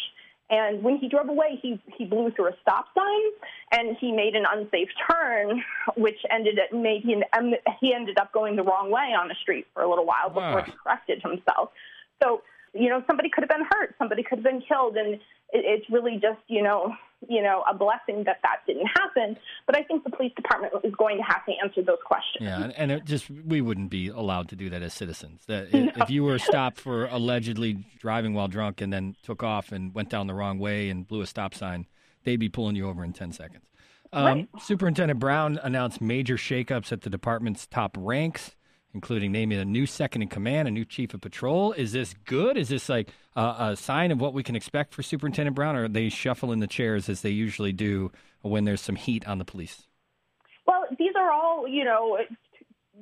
And 0.49 0.83
when 0.83 0.97
he 0.97 1.07
drove 1.07 1.29
away, 1.29 1.57
he, 1.61 1.81
he 1.97 2.05
blew 2.05 2.31
through 2.31 2.49
a 2.49 2.55
stop 2.61 2.85
sign 2.95 3.21
and 3.71 3.97
he 3.99 4.11
made 4.11 4.35
an 4.35 4.43
unsafe 4.51 4.89
turn, 5.09 5.63
which 5.97 6.19
ended 6.29 6.59
up 6.59 6.77
made 6.77 7.03
he, 7.03 7.15
um, 7.37 7.53
he 7.79 7.93
ended 7.93 8.17
up 8.19 8.31
going 8.33 8.55
the 8.55 8.63
wrong 8.63 8.91
way 8.91 9.15
on 9.19 9.29
the 9.29 9.35
street 9.41 9.65
for 9.73 9.83
a 9.83 9.89
little 9.89 10.05
while 10.05 10.29
before 10.29 10.55
wow. 10.55 10.63
he 10.63 10.71
corrected 10.83 11.21
himself. 11.21 11.69
So, 12.21 12.41
you 12.73 12.89
know, 12.89 13.03
somebody 13.07 13.29
could 13.29 13.43
have 13.43 13.49
been 13.49 13.67
hurt, 13.71 13.95
somebody 13.97 14.23
could 14.23 14.39
have 14.39 14.43
been 14.43 14.61
killed, 14.61 14.97
and 14.97 15.15
it, 15.15 15.19
it's 15.51 15.89
really 15.89 16.13
just, 16.21 16.41
you 16.47 16.61
know, 16.61 16.93
you 17.29 17.41
know, 17.41 17.63
a 17.69 17.73
blessing 17.73 18.23
that 18.25 18.39
that 18.43 18.57
didn't 18.67 18.87
happen. 18.87 19.37
But 19.65 19.77
I 19.77 19.83
think 19.83 20.03
the 20.03 20.09
police 20.09 20.33
department 20.35 20.73
is 20.83 20.93
going 20.95 21.17
to 21.17 21.23
have 21.23 21.45
to 21.45 21.53
answer 21.63 21.81
those 21.81 21.99
questions. 22.05 22.41
Yeah, 22.41 22.63
and, 22.63 22.73
and 22.73 22.91
it 22.91 23.05
just 23.05 23.29
we 23.29 23.61
wouldn't 23.61 23.89
be 23.89 24.07
allowed 24.09 24.49
to 24.49 24.55
do 24.55 24.69
that 24.69 24.81
as 24.81 24.93
citizens. 24.93 25.41
That 25.47 25.67
if, 25.73 25.73
no. 25.73 26.03
if 26.03 26.09
you 26.09 26.23
were 26.23 26.39
stopped 26.39 26.79
for 26.79 27.05
allegedly 27.05 27.85
driving 27.99 28.33
while 28.33 28.47
drunk 28.47 28.81
and 28.81 28.91
then 28.91 29.15
took 29.23 29.43
off 29.43 29.71
and 29.71 29.93
went 29.93 30.09
down 30.09 30.27
the 30.27 30.33
wrong 30.33 30.59
way 30.59 30.89
and 30.89 31.07
blew 31.07 31.21
a 31.21 31.27
stop 31.27 31.53
sign, 31.53 31.87
they'd 32.23 32.37
be 32.37 32.49
pulling 32.49 32.75
you 32.75 32.87
over 32.87 33.03
in 33.03 33.13
ten 33.13 33.31
seconds. 33.31 33.65
Um, 34.11 34.25
Right. 34.25 34.47
Superintendent 34.59 35.19
Brown 35.19 35.59
announced 35.63 35.99
major 35.99 36.35
shakeups 36.35 36.91
at 36.91 37.01
the 37.01 37.09
department's 37.09 37.65
top 37.65 37.97
ranks. 37.99 38.55
Including 38.93 39.31
naming 39.31 39.59
a 39.59 39.65
new 39.65 39.85
second 39.85 40.21
in 40.21 40.27
command, 40.27 40.67
a 40.67 40.71
new 40.71 40.85
chief 40.85 41.13
of 41.13 41.21
patrol. 41.21 41.73
Is 41.73 41.91
this 41.91 42.13
good? 42.25 42.57
Is 42.57 42.69
this 42.69 42.89
like 42.89 43.09
a, 43.35 43.55
a 43.59 43.75
sign 43.75 44.11
of 44.11 44.21
what 44.21 44.33
we 44.33 44.43
can 44.43 44.55
expect 44.55 44.93
for 44.93 45.03
Superintendent 45.03 45.55
Brown, 45.55 45.75
or 45.75 45.85
are 45.85 45.89
they 45.89 46.09
shuffling 46.09 46.59
the 46.59 46.67
chairs 46.67 47.09
as 47.09 47.21
they 47.21 47.31
usually 47.31 47.73
do 47.73 48.11
when 48.41 48.65
there's 48.65 48.81
some 48.81 48.95
heat 48.95 49.27
on 49.27 49.37
the 49.39 49.45
police? 49.45 49.87
Well, 50.65 50.85
these 50.97 51.13
are 51.17 51.31
all, 51.31 51.67
you 51.67 51.83
know, 51.83 52.19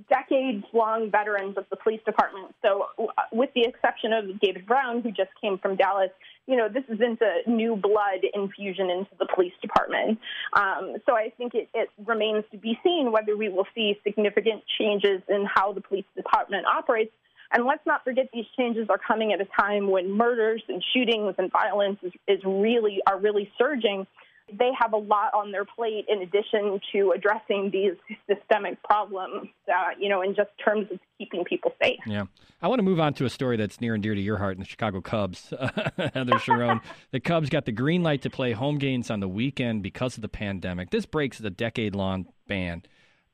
decades 0.09 0.63
long 0.73 1.11
veterans 1.11 1.57
of 1.57 1.65
the 1.69 1.75
police 1.75 2.01
department. 2.05 2.55
So, 2.61 2.87
uh, 2.97 3.21
with 3.31 3.49
the 3.53 3.61
exception 3.61 4.13
of 4.13 4.39
David 4.39 4.65
Brown, 4.65 5.01
who 5.01 5.11
just 5.11 5.29
came 5.41 5.57
from 5.57 5.75
Dallas, 5.75 6.11
you 6.47 6.57
know, 6.57 6.67
this 6.67 6.83
isn't 6.89 7.19
a 7.21 7.49
new 7.49 7.75
blood 7.75 8.25
infusion 8.33 8.89
into 8.89 9.11
the 9.19 9.27
police 9.33 9.53
department. 9.61 10.19
Um, 10.53 10.95
so, 11.05 11.13
I 11.13 11.31
think 11.37 11.53
it, 11.53 11.69
it 11.73 11.89
remains 12.05 12.43
to 12.51 12.57
be 12.57 12.77
seen 12.83 13.11
whether 13.11 13.37
we 13.37 13.49
will 13.49 13.67
see 13.75 13.99
significant 14.03 14.63
changes 14.79 15.21
in 15.29 15.45
how 15.45 15.73
the 15.73 15.81
police 15.81 16.05
department 16.15 16.65
operates. 16.65 17.11
And 17.53 17.65
let's 17.65 17.85
not 17.85 18.03
forget 18.03 18.29
these 18.33 18.45
changes 18.57 18.87
are 18.89 18.97
coming 18.97 19.33
at 19.33 19.41
a 19.41 19.47
time 19.59 19.91
when 19.91 20.11
murders 20.11 20.63
and 20.69 20.81
shootings 20.93 21.35
and 21.37 21.51
violence 21.51 21.99
is, 22.01 22.13
is 22.27 22.39
really 22.45 23.01
are 23.05 23.19
really 23.19 23.51
surging 23.57 24.07
they 24.57 24.71
have 24.79 24.93
a 24.93 24.97
lot 24.97 25.33
on 25.33 25.51
their 25.51 25.65
plate 25.65 26.05
in 26.07 26.21
addition 26.21 26.79
to 26.91 27.11
addressing 27.11 27.71
these 27.71 27.93
systemic 28.29 28.81
problems, 28.83 29.49
uh, 29.67 29.89
you 29.99 30.09
know, 30.09 30.21
in 30.21 30.35
just 30.35 30.49
terms 30.63 30.87
of 30.91 30.99
keeping 31.17 31.43
people 31.43 31.71
safe. 31.81 31.99
Yeah. 32.05 32.25
I 32.61 32.67
want 32.67 32.79
to 32.79 32.83
move 32.83 32.99
on 32.99 33.13
to 33.15 33.25
a 33.25 33.29
story 33.29 33.57
that's 33.57 33.81
near 33.81 33.93
and 33.93 34.03
dear 34.03 34.13
to 34.13 34.21
your 34.21 34.37
heart 34.37 34.55
in 34.55 34.59
the 34.59 34.67
Chicago 34.67 35.01
Cubs. 35.01 35.49
Heather 35.97 36.33
Cherone. 36.33 36.81
the 37.11 37.19
Cubs 37.19 37.49
got 37.49 37.65
the 37.65 37.71
green 37.71 38.03
light 38.03 38.21
to 38.21 38.29
play 38.29 38.51
home 38.51 38.77
games 38.77 39.09
on 39.09 39.19
the 39.19 39.27
weekend 39.27 39.83
because 39.83 40.15
of 40.15 40.21
the 40.21 40.29
pandemic. 40.29 40.91
This 40.91 41.05
breaks 41.05 41.39
the 41.39 41.49
decade 41.49 41.95
long 41.95 42.27
ban. 42.47 42.83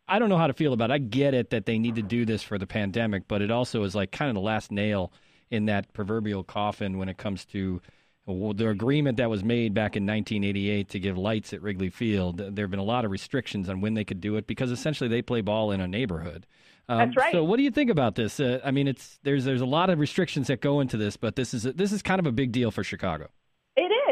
I 0.07 0.19
don't 0.19 0.29
know 0.29 0.37
how 0.37 0.47
to 0.47 0.53
feel 0.53 0.71
about 0.71 0.91
it. 0.91 0.93
I 0.93 0.97
get 0.99 1.33
it 1.33 1.49
that 1.49 1.65
they 1.65 1.77
need 1.77 1.95
to 1.95 2.01
do 2.01 2.25
this 2.25 2.41
for 2.41 2.57
the 2.57 2.67
pandemic, 2.67 3.27
but 3.27 3.41
it 3.41 3.51
also 3.51 3.83
is 3.83 3.93
like 3.93 4.11
kind 4.11 4.29
of 4.29 4.35
the 4.35 4.41
last 4.41 4.71
nail 4.71 5.11
in 5.49 5.65
that 5.65 5.93
proverbial 5.93 6.43
coffin 6.43 6.97
when 6.97 7.09
it 7.09 7.17
comes 7.17 7.45
to 7.45 7.81
the 8.27 8.67
agreement 8.67 9.17
that 9.17 9.29
was 9.29 9.43
made 9.43 9.73
back 9.73 9.95
in 9.95 10.05
1988 10.05 10.89
to 10.89 10.99
give 10.99 11.17
lights 11.17 11.53
at 11.53 11.61
Wrigley 11.61 11.89
Field, 11.89 12.37
there 12.37 12.65
have 12.65 12.71
been 12.71 12.79
a 12.79 12.83
lot 12.83 13.05
of 13.05 13.11
restrictions 13.11 13.69
on 13.69 13.79
when 13.79 13.93
they 13.93 14.03
could 14.03 14.19
do 14.19 14.35
it 14.35 14.47
because 14.47 14.69
essentially 14.69 15.07
they 15.07 15.21
play 15.21 15.41
ball 15.41 15.71
in 15.71 15.79
a 15.79 15.87
neighborhood. 15.87 16.45
Um, 16.89 16.99
That's 16.99 17.17
right. 17.17 17.31
So, 17.31 17.43
what 17.43 17.57
do 17.57 17.63
you 17.63 17.71
think 17.71 17.89
about 17.89 18.15
this? 18.15 18.39
Uh, 18.39 18.59
I 18.63 18.71
mean, 18.71 18.87
it's 18.87 19.19
there's 19.23 19.45
there's 19.45 19.61
a 19.61 19.65
lot 19.65 19.89
of 19.89 19.99
restrictions 19.99 20.47
that 20.47 20.61
go 20.61 20.79
into 20.79 20.97
this, 20.97 21.17
but 21.17 21.35
this 21.35 21.53
is 21.53 21.63
this 21.63 21.91
is 21.91 22.01
kind 22.01 22.19
of 22.19 22.25
a 22.25 22.31
big 22.31 22.51
deal 22.51 22.71
for 22.71 22.83
Chicago. 22.83 23.29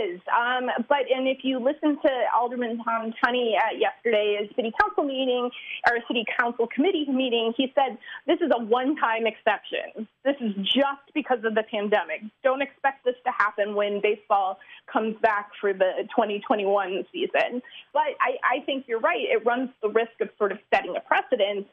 Is. 0.05 0.19
Um, 0.29 0.69
but 0.87 1.09
and 1.13 1.27
if 1.27 1.39
you 1.43 1.59
listen 1.59 1.97
to 2.01 2.09
Alderman 2.35 2.81
Tom 2.83 3.13
Tunney 3.23 3.55
at 3.57 3.79
yesterday's 3.79 4.49
city 4.55 4.71
council 4.79 5.03
meeting 5.03 5.49
or 5.89 5.97
city 6.07 6.25
council 6.39 6.67
committee 6.67 7.05
meeting, 7.09 7.53
he 7.57 7.71
said 7.75 7.97
this 8.27 8.39
is 8.41 8.51
a 8.55 8.63
one-time 8.63 9.25
exception. 9.25 10.07
This 10.23 10.35
is 10.41 10.55
just 10.63 11.05
because 11.13 11.39
of 11.43 11.55
the 11.55 11.63
pandemic. 11.63 12.21
Don't 12.43 12.61
expect 12.61 13.05
this 13.05 13.15
to 13.25 13.31
happen 13.31 13.75
when 13.75 14.01
baseball 14.01 14.59
comes 14.91 15.15
back 15.21 15.51
for 15.59 15.73
the 15.73 16.07
2021 16.15 17.05
season. 17.11 17.61
But 17.93 18.15
I, 18.21 18.37
I 18.43 18.65
think 18.65 18.85
you're 18.87 18.99
right. 18.99 19.21
It 19.21 19.45
runs 19.45 19.69
the 19.81 19.89
risk 19.89 20.19
of 20.21 20.29
sort 20.37 20.51
of 20.51 20.59
setting 20.73 20.95
a 20.95 21.01
precedent 21.01 21.67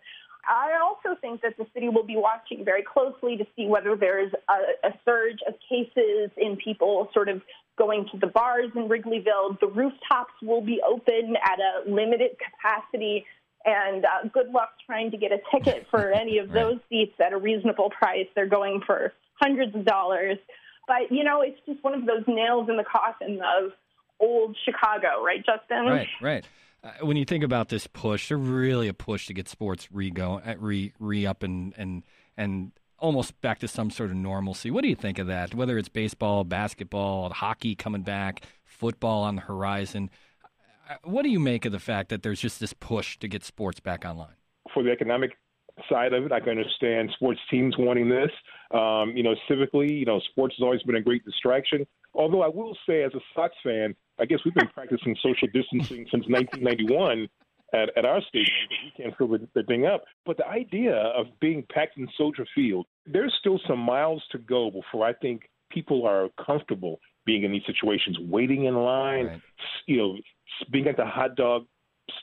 I 0.48 0.78
also 0.82 1.18
think 1.20 1.42
that 1.42 1.56
the 1.56 1.66
city 1.72 1.88
will 1.88 2.04
be 2.04 2.16
watching 2.16 2.64
very 2.64 2.82
closely 2.82 3.36
to 3.36 3.46
see 3.54 3.66
whether 3.66 3.96
there's 3.96 4.32
a, 4.48 4.88
a 4.88 4.92
surge 5.04 5.38
of 5.46 5.54
cases 5.68 6.30
in 6.36 6.56
people 6.56 7.08
sort 7.14 7.28
of 7.28 7.42
going 7.78 8.08
to 8.12 8.18
the 8.18 8.26
bars 8.26 8.70
in 8.74 8.88
Wrigleyville. 8.88 9.60
The 9.60 9.68
rooftops 9.68 10.34
will 10.42 10.60
be 10.60 10.80
open 10.86 11.36
at 11.36 11.58
a 11.58 11.88
limited 11.88 12.36
capacity. 12.38 13.24
And 13.64 14.04
uh, 14.04 14.28
good 14.32 14.50
luck 14.50 14.70
trying 14.84 15.12
to 15.12 15.16
get 15.16 15.30
a 15.30 15.38
ticket 15.54 15.86
for 15.90 16.10
any 16.10 16.38
of 16.38 16.50
those 16.50 16.78
seats 16.88 17.14
at 17.24 17.32
a 17.32 17.38
reasonable 17.38 17.90
price. 17.90 18.26
They're 18.34 18.46
going 18.46 18.82
for 18.84 19.12
hundreds 19.34 19.74
of 19.76 19.84
dollars. 19.84 20.38
But, 20.88 21.12
you 21.12 21.22
know, 21.22 21.42
it's 21.42 21.60
just 21.66 21.82
one 21.84 21.94
of 21.94 22.06
those 22.06 22.24
nails 22.26 22.68
in 22.68 22.76
the 22.76 22.84
coffin 22.84 23.40
of 23.40 23.72
old 24.18 24.56
Chicago, 24.64 25.22
right, 25.24 25.44
Justin? 25.44 25.86
Right, 25.86 26.08
right. 26.20 26.48
Uh, 26.84 26.90
when 27.02 27.16
you 27.16 27.24
think 27.24 27.44
about 27.44 27.68
this 27.68 27.86
push, 27.86 28.28
there's 28.28 28.40
really 28.40 28.88
a 28.88 28.94
push 28.94 29.26
to 29.26 29.34
get 29.34 29.48
sports 29.48 29.88
re 29.92 30.10
go 30.10 30.40
uh, 30.44 30.54
re 30.58 30.92
re 30.98 31.26
up 31.26 31.42
and 31.42 31.74
and 31.76 32.02
and 32.36 32.72
almost 32.98 33.40
back 33.40 33.58
to 33.60 33.68
some 33.68 33.90
sort 33.90 34.10
of 34.10 34.16
normalcy. 34.16 34.70
What 34.70 34.82
do 34.82 34.88
you 34.88 34.94
think 34.94 35.18
of 35.18 35.26
that? 35.26 35.54
Whether 35.54 35.76
it's 35.76 35.88
baseball, 35.88 36.44
basketball, 36.44 37.30
hockey 37.30 37.74
coming 37.74 38.02
back, 38.02 38.44
football 38.64 39.22
on 39.22 39.36
the 39.36 39.42
horizon. 39.42 40.10
Uh, 40.88 40.94
what 41.04 41.22
do 41.22 41.28
you 41.28 41.40
make 41.40 41.64
of 41.64 41.72
the 41.72 41.80
fact 41.80 42.08
that 42.10 42.22
there's 42.22 42.40
just 42.40 42.60
this 42.60 42.72
push 42.72 43.16
to 43.18 43.28
get 43.28 43.44
sports 43.44 43.80
back 43.80 44.04
online? 44.04 44.34
For 44.72 44.82
the 44.82 44.90
economic 44.90 45.32
side 45.88 46.12
of 46.12 46.24
it, 46.24 46.32
I 46.32 46.40
can 46.40 46.50
understand 46.50 47.10
sports 47.14 47.40
teams 47.50 47.74
wanting 47.78 48.08
this. 48.08 48.30
Um, 48.72 49.12
you 49.16 49.22
know, 49.22 49.34
civically, 49.50 49.98
you 49.98 50.04
know, 50.04 50.20
sports 50.30 50.54
has 50.58 50.62
always 50.62 50.82
been 50.82 50.96
a 50.96 51.00
great 51.02 51.24
distraction. 51.24 51.86
Although 52.14 52.42
I 52.42 52.48
will 52.48 52.76
say, 52.86 53.02
as 53.02 53.12
a 53.14 53.20
Sox 53.34 53.54
fan, 53.62 53.94
I 54.20 54.24
guess 54.24 54.38
we've 54.44 54.54
been 54.54 54.68
practicing 54.68 55.16
social 55.22 55.48
distancing 55.52 56.06
since 56.10 56.26
1991 56.28 57.28
at, 57.74 57.90
at 57.96 58.04
our 58.04 58.20
stadium 58.28 58.68
we 58.70 58.92
can't 59.02 59.16
fill 59.16 59.28
the, 59.28 59.48
the 59.54 59.62
thing 59.64 59.86
up. 59.86 60.04
But 60.26 60.36
the 60.36 60.46
idea 60.46 60.94
of 60.94 61.26
being 61.40 61.64
packed 61.72 61.96
in 61.98 62.08
Soldier 62.16 62.46
Field, 62.54 62.86
there's 63.06 63.34
still 63.40 63.58
some 63.66 63.78
miles 63.78 64.22
to 64.32 64.38
go 64.38 64.70
before 64.70 65.06
I 65.06 65.14
think 65.14 65.42
people 65.70 66.06
are 66.06 66.28
comfortable 66.44 67.00
being 67.24 67.44
in 67.44 67.52
these 67.52 67.62
situations, 67.66 68.18
waiting 68.20 68.64
in 68.64 68.74
line, 68.76 69.26
right. 69.26 69.40
you 69.86 69.96
know, 69.96 70.16
being 70.70 70.86
at 70.88 70.96
the 70.96 71.06
hot 71.06 71.36
dog 71.36 71.66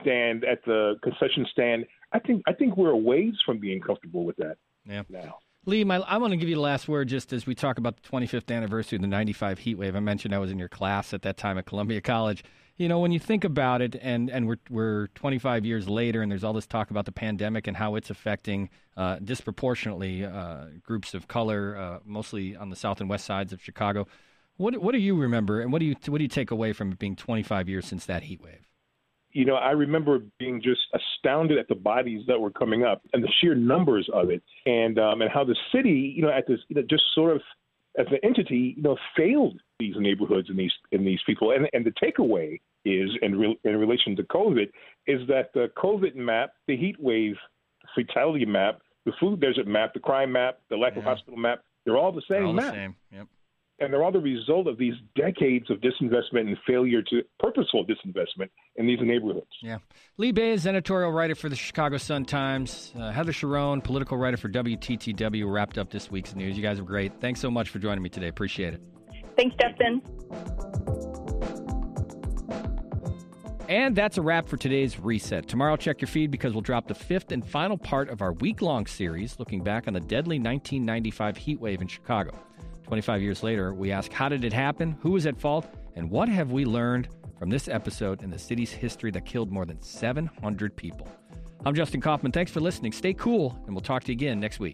stand, 0.02 0.43
at 0.43 0.63
the 0.65 0.95
concession 1.02 1.45
stand. 1.52 1.86
I 2.12 2.19
think 2.19 2.43
I 2.47 2.54
think 2.54 2.78
we're 2.78 2.91
a 2.91 2.97
ways 2.97 3.34
from 3.45 3.60
being 3.60 3.82
comfortable 3.82 4.25
with 4.25 4.36
that 4.38 4.58
yeah. 4.86 5.04
now. 5.10 5.38
Lee, 5.69 5.84
my, 5.84 5.97
I 5.97 6.17
want 6.17 6.32
to 6.32 6.38
give 6.38 6.49
you 6.49 6.55
the 6.55 6.62
last 6.62 6.88
word 6.88 7.10
just 7.10 7.32
as 7.32 7.45
we 7.45 7.53
talk 7.53 7.77
about 7.77 8.01
the 8.01 8.10
25th 8.10 8.53
anniversary 8.53 8.95
of 8.95 9.03
the 9.03 9.08
95 9.08 9.60
heat 9.60 9.75
wave. 9.75 9.95
I 9.95 9.99
mentioned 9.99 10.34
I 10.34 10.39
was 10.39 10.49
in 10.49 10.58
your 10.58 10.67
class 10.67 11.13
at 11.13 11.21
that 11.21 11.38
time 11.38 11.60
at 11.60 11.67
Columbia 11.67 12.01
College. 12.01 12.43
You 12.77 12.88
know, 12.88 12.97
when 12.97 13.12
you 13.12 13.19
think 13.19 13.43
about 13.43 13.82
it, 13.82 13.95
and, 14.01 14.32
and 14.32 14.47
we're, 14.47 14.58
we're 14.69 15.08
25 15.08 15.65
years 15.65 15.88
later, 15.88 16.23
and 16.23 16.32
there's 16.32 16.43
all 16.43 16.53
this 16.53 16.65
talk 16.65 16.89
about 16.89 17.05
the 17.05 17.12
pandemic 17.12 17.67
and 17.67 17.77
how 17.77 17.93
it's 17.95 18.10
affecting 18.10 18.69
uh, 18.97 19.19
disproportionately 19.23 20.25
uh, 20.25 20.65
groups 20.82 21.13
of 21.13 21.27
color, 21.27 21.77
uh, 21.77 21.99
mostly 22.03 22.55
on 22.55 22.71
the 22.71 22.75
south 22.75 22.99
and 22.99 23.08
west 23.08 23.25
sides 23.25 23.53
of 23.53 23.62
Chicago. 23.62 24.08
What, 24.58 24.82
what 24.82 24.93
do 24.93 24.97
you 24.97 25.15
remember, 25.15 25.62
and 25.62 25.71
what 25.71 25.79
do 25.79 25.86
you, 25.86 25.95
what 26.08 26.17
do 26.17 26.23
you 26.23 26.29
take 26.29 26.49
away 26.49 26.73
from 26.73 26.93
it 26.93 26.97
being 26.97 27.15
25 27.15 27.69
years 27.69 27.86
since 27.86 28.08
that 28.08 28.23
heat 28.23 28.41
wave? 28.41 28.68
You 29.31 29.45
know, 29.45 29.55
I 29.55 29.71
remember 29.71 30.19
being 30.39 30.61
just 30.61 30.81
astounded 30.93 31.57
at 31.57 31.67
the 31.67 31.75
bodies 31.75 32.23
that 32.27 32.39
were 32.39 32.51
coming 32.51 32.83
up 32.83 33.01
and 33.13 33.23
the 33.23 33.31
sheer 33.39 33.55
numbers 33.55 34.09
of 34.13 34.29
it, 34.29 34.43
and 34.65 34.97
um, 34.99 35.21
and 35.21 35.31
how 35.31 35.43
the 35.43 35.55
city, 35.73 36.13
you 36.15 36.21
know, 36.21 36.31
at 36.31 36.47
this, 36.47 36.59
you 36.67 36.75
know, 36.75 36.83
just 36.89 37.03
sort 37.13 37.35
of 37.35 37.41
as 37.97 38.07
an 38.11 38.19
entity, 38.23 38.73
you 38.77 38.83
know, 38.83 38.97
failed 39.15 39.59
these 39.79 39.95
neighborhoods 39.97 40.49
and 40.49 40.57
these 40.57 40.71
and 40.91 41.05
these 41.05 41.19
people. 41.25 41.51
And 41.51 41.67
and 41.73 41.85
the 41.85 41.91
takeaway 41.91 42.59
is 42.85 43.09
in 43.21 43.37
re- 43.37 43.59
in 43.63 43.77
relation 43.77 44.15
to 44.15 44.23
COVID 44.23 44.69
is 45.07 45.27
that 45.27 45.51
the 45.53 45.69
COVID 45.77 46.15
map, 46.15 46.51
the 46.67 46.75
heat 46.75 46.95
wave 46.99 47.35
fatality 47.95 48.45
map, 48.45 48.79
the 49.05 49.11
food 49.19 49.39
desert 49.39 49.67
map, 49.67 49.93
the 49.93 49.99
crime 49.99 50.31
map, 50.31 50.59
the 50.69 50.77
lack 50.77 50.93
yeah. 50.93 50.99
of 50.99 51.05
hospital 51.05 51.37
map, 51.37 51.63
they're 51.85 51.97
all 51.97 52.11
the 52.11 52.21
same 52.29 52.47
all 52.47 52.53
map. 52.53 52.73
The 52.73 52.79
same. 52.79 52.95
Yep 53.11 53.27
and 53.79 53.93
they're 53.93 54.03
all 54.03 54.11
the 54.11 54.19
result 54.19 54.67
of 54.67 54.77
these 54.77 54.93
decades 55.15 55.69
of 55.69 55.79
disinvestment 55.79 56.41
and 56.41 56.57
failure 56.67 57.01
to 57.03 57.21
purposeful 57.39 57.85
disinvestment 57.85 58.49
in 58.75 58.85
these 58.85 58.99
neighborhoods. 59.01 59.47
Yeah. 59.61 59.77
Lee 60.17 60.31
Bey's, 60.31 60.67
editorial 60.67 61.11
writer 61.11 61.35
for 61.35 61.49
the 61.49 61.55
Chicago 61.55 61.97
Sun 61.97 62.25
Times. 62.25 62.93
Uh, 62.97 63.11
Heather 63.11 63.31
Cherone, 63.31 63.83
political 63.83 64.17
writer 64.17 64.37
for 64.37 64.49
WTTW, 64.49 65.51
wrapped 65.51 65.77
up 65.77 65.89
this 65.89 66.11
week's 66.11 66.35
news. 66.35 66.57
You 66.57 66.63
guys 66.63 66.79
are 66.79 66.83
great. 66.83 67.19
Thanks 67.19 67.39
so 67.39 67.49
much 67.49 67.69
for 67.69 67.79
joining 67.79 68.03
me 68.03 68.09
today. 68.09 68.27
Appreciate 68.27 68.73
it. 68.73 68.81
Thanks, 69.37 69.55
Justin. 69.61 70.01
And 73.69 73.95
that's 73.95 74.17
a 74.17 74.21
wrap 74.23 74.49
for 74.49 74.57
today's 74.57 74.99
reset. 74.99 75.47
Tomorrow, 75.47 75.75
check 75.75 76.01
your 76.01 76.07
feed 76.07 76.31
because 76.31 76.53
we'll 76.53 76.61
drop 76.61 76.87
the 76.87 76.95
fifth 76.95 77.31
and 77.31 77.45
final 77.45 77.77
part 77.77 78.09
of 78.09 78.19
our 78.21 78.33
week 78.33 78.63
long 78.63 78.87
series 78.87 79.37
looking 79.37 79.63
back 79.63 79.87
on 79.87 79.93
the 79.93 79.99
deadly 79.99 80.39
1995 80.39 81.37
heat 81.37 81.61
wave 81.61 81.79
in 81.79 81.87
Chicago. 81.87 82.31
25 82.89 83.21
years 83.21 83.43
later, 83.43 83.71
we 83.71 83.91
ask 83.91 84.12
how 84.12 84.28
did 84.28 84.43
it 84.43 84.52
happen, 84.52 84.97
who 84.99 85.12
was 85.12 85.28
at 85.28 85.39
fault, 85.39 85.67
and 85.95 86.10
what 86.10 86.28
have 86.28 86.52
we 86.52 86.65
learned 86.65 87.08
from 87.38 87.47
this 87.47 87.67
episode 87.67 88.23
in 88.23 88.32
the 88.32 88.39
city's 88.39 88.71
history 88.71 89.12
that 89.12 89.28
killed 89.28 89.52
more 89.52 89.63
than 89.63 89.80
700 89.80 90.75
people. 90.75 91.08
I'm 91.63 91.75
Justin 91.75 92.02
Kaufmann. 92.02 92.32
Thanks 92.32 92.52
for 92.52 92.62
listening. 92.62 92.91
Stay 92.91 93.13
cool, 93.13 93.56
and 93.67 93.75
we'll 93.75 93.84
talk 93.84 94.04
to 94.06 94.12
you 94.12 94.15
again 94.15 94.39
next 94.39 94.60
week. 94.60 94.73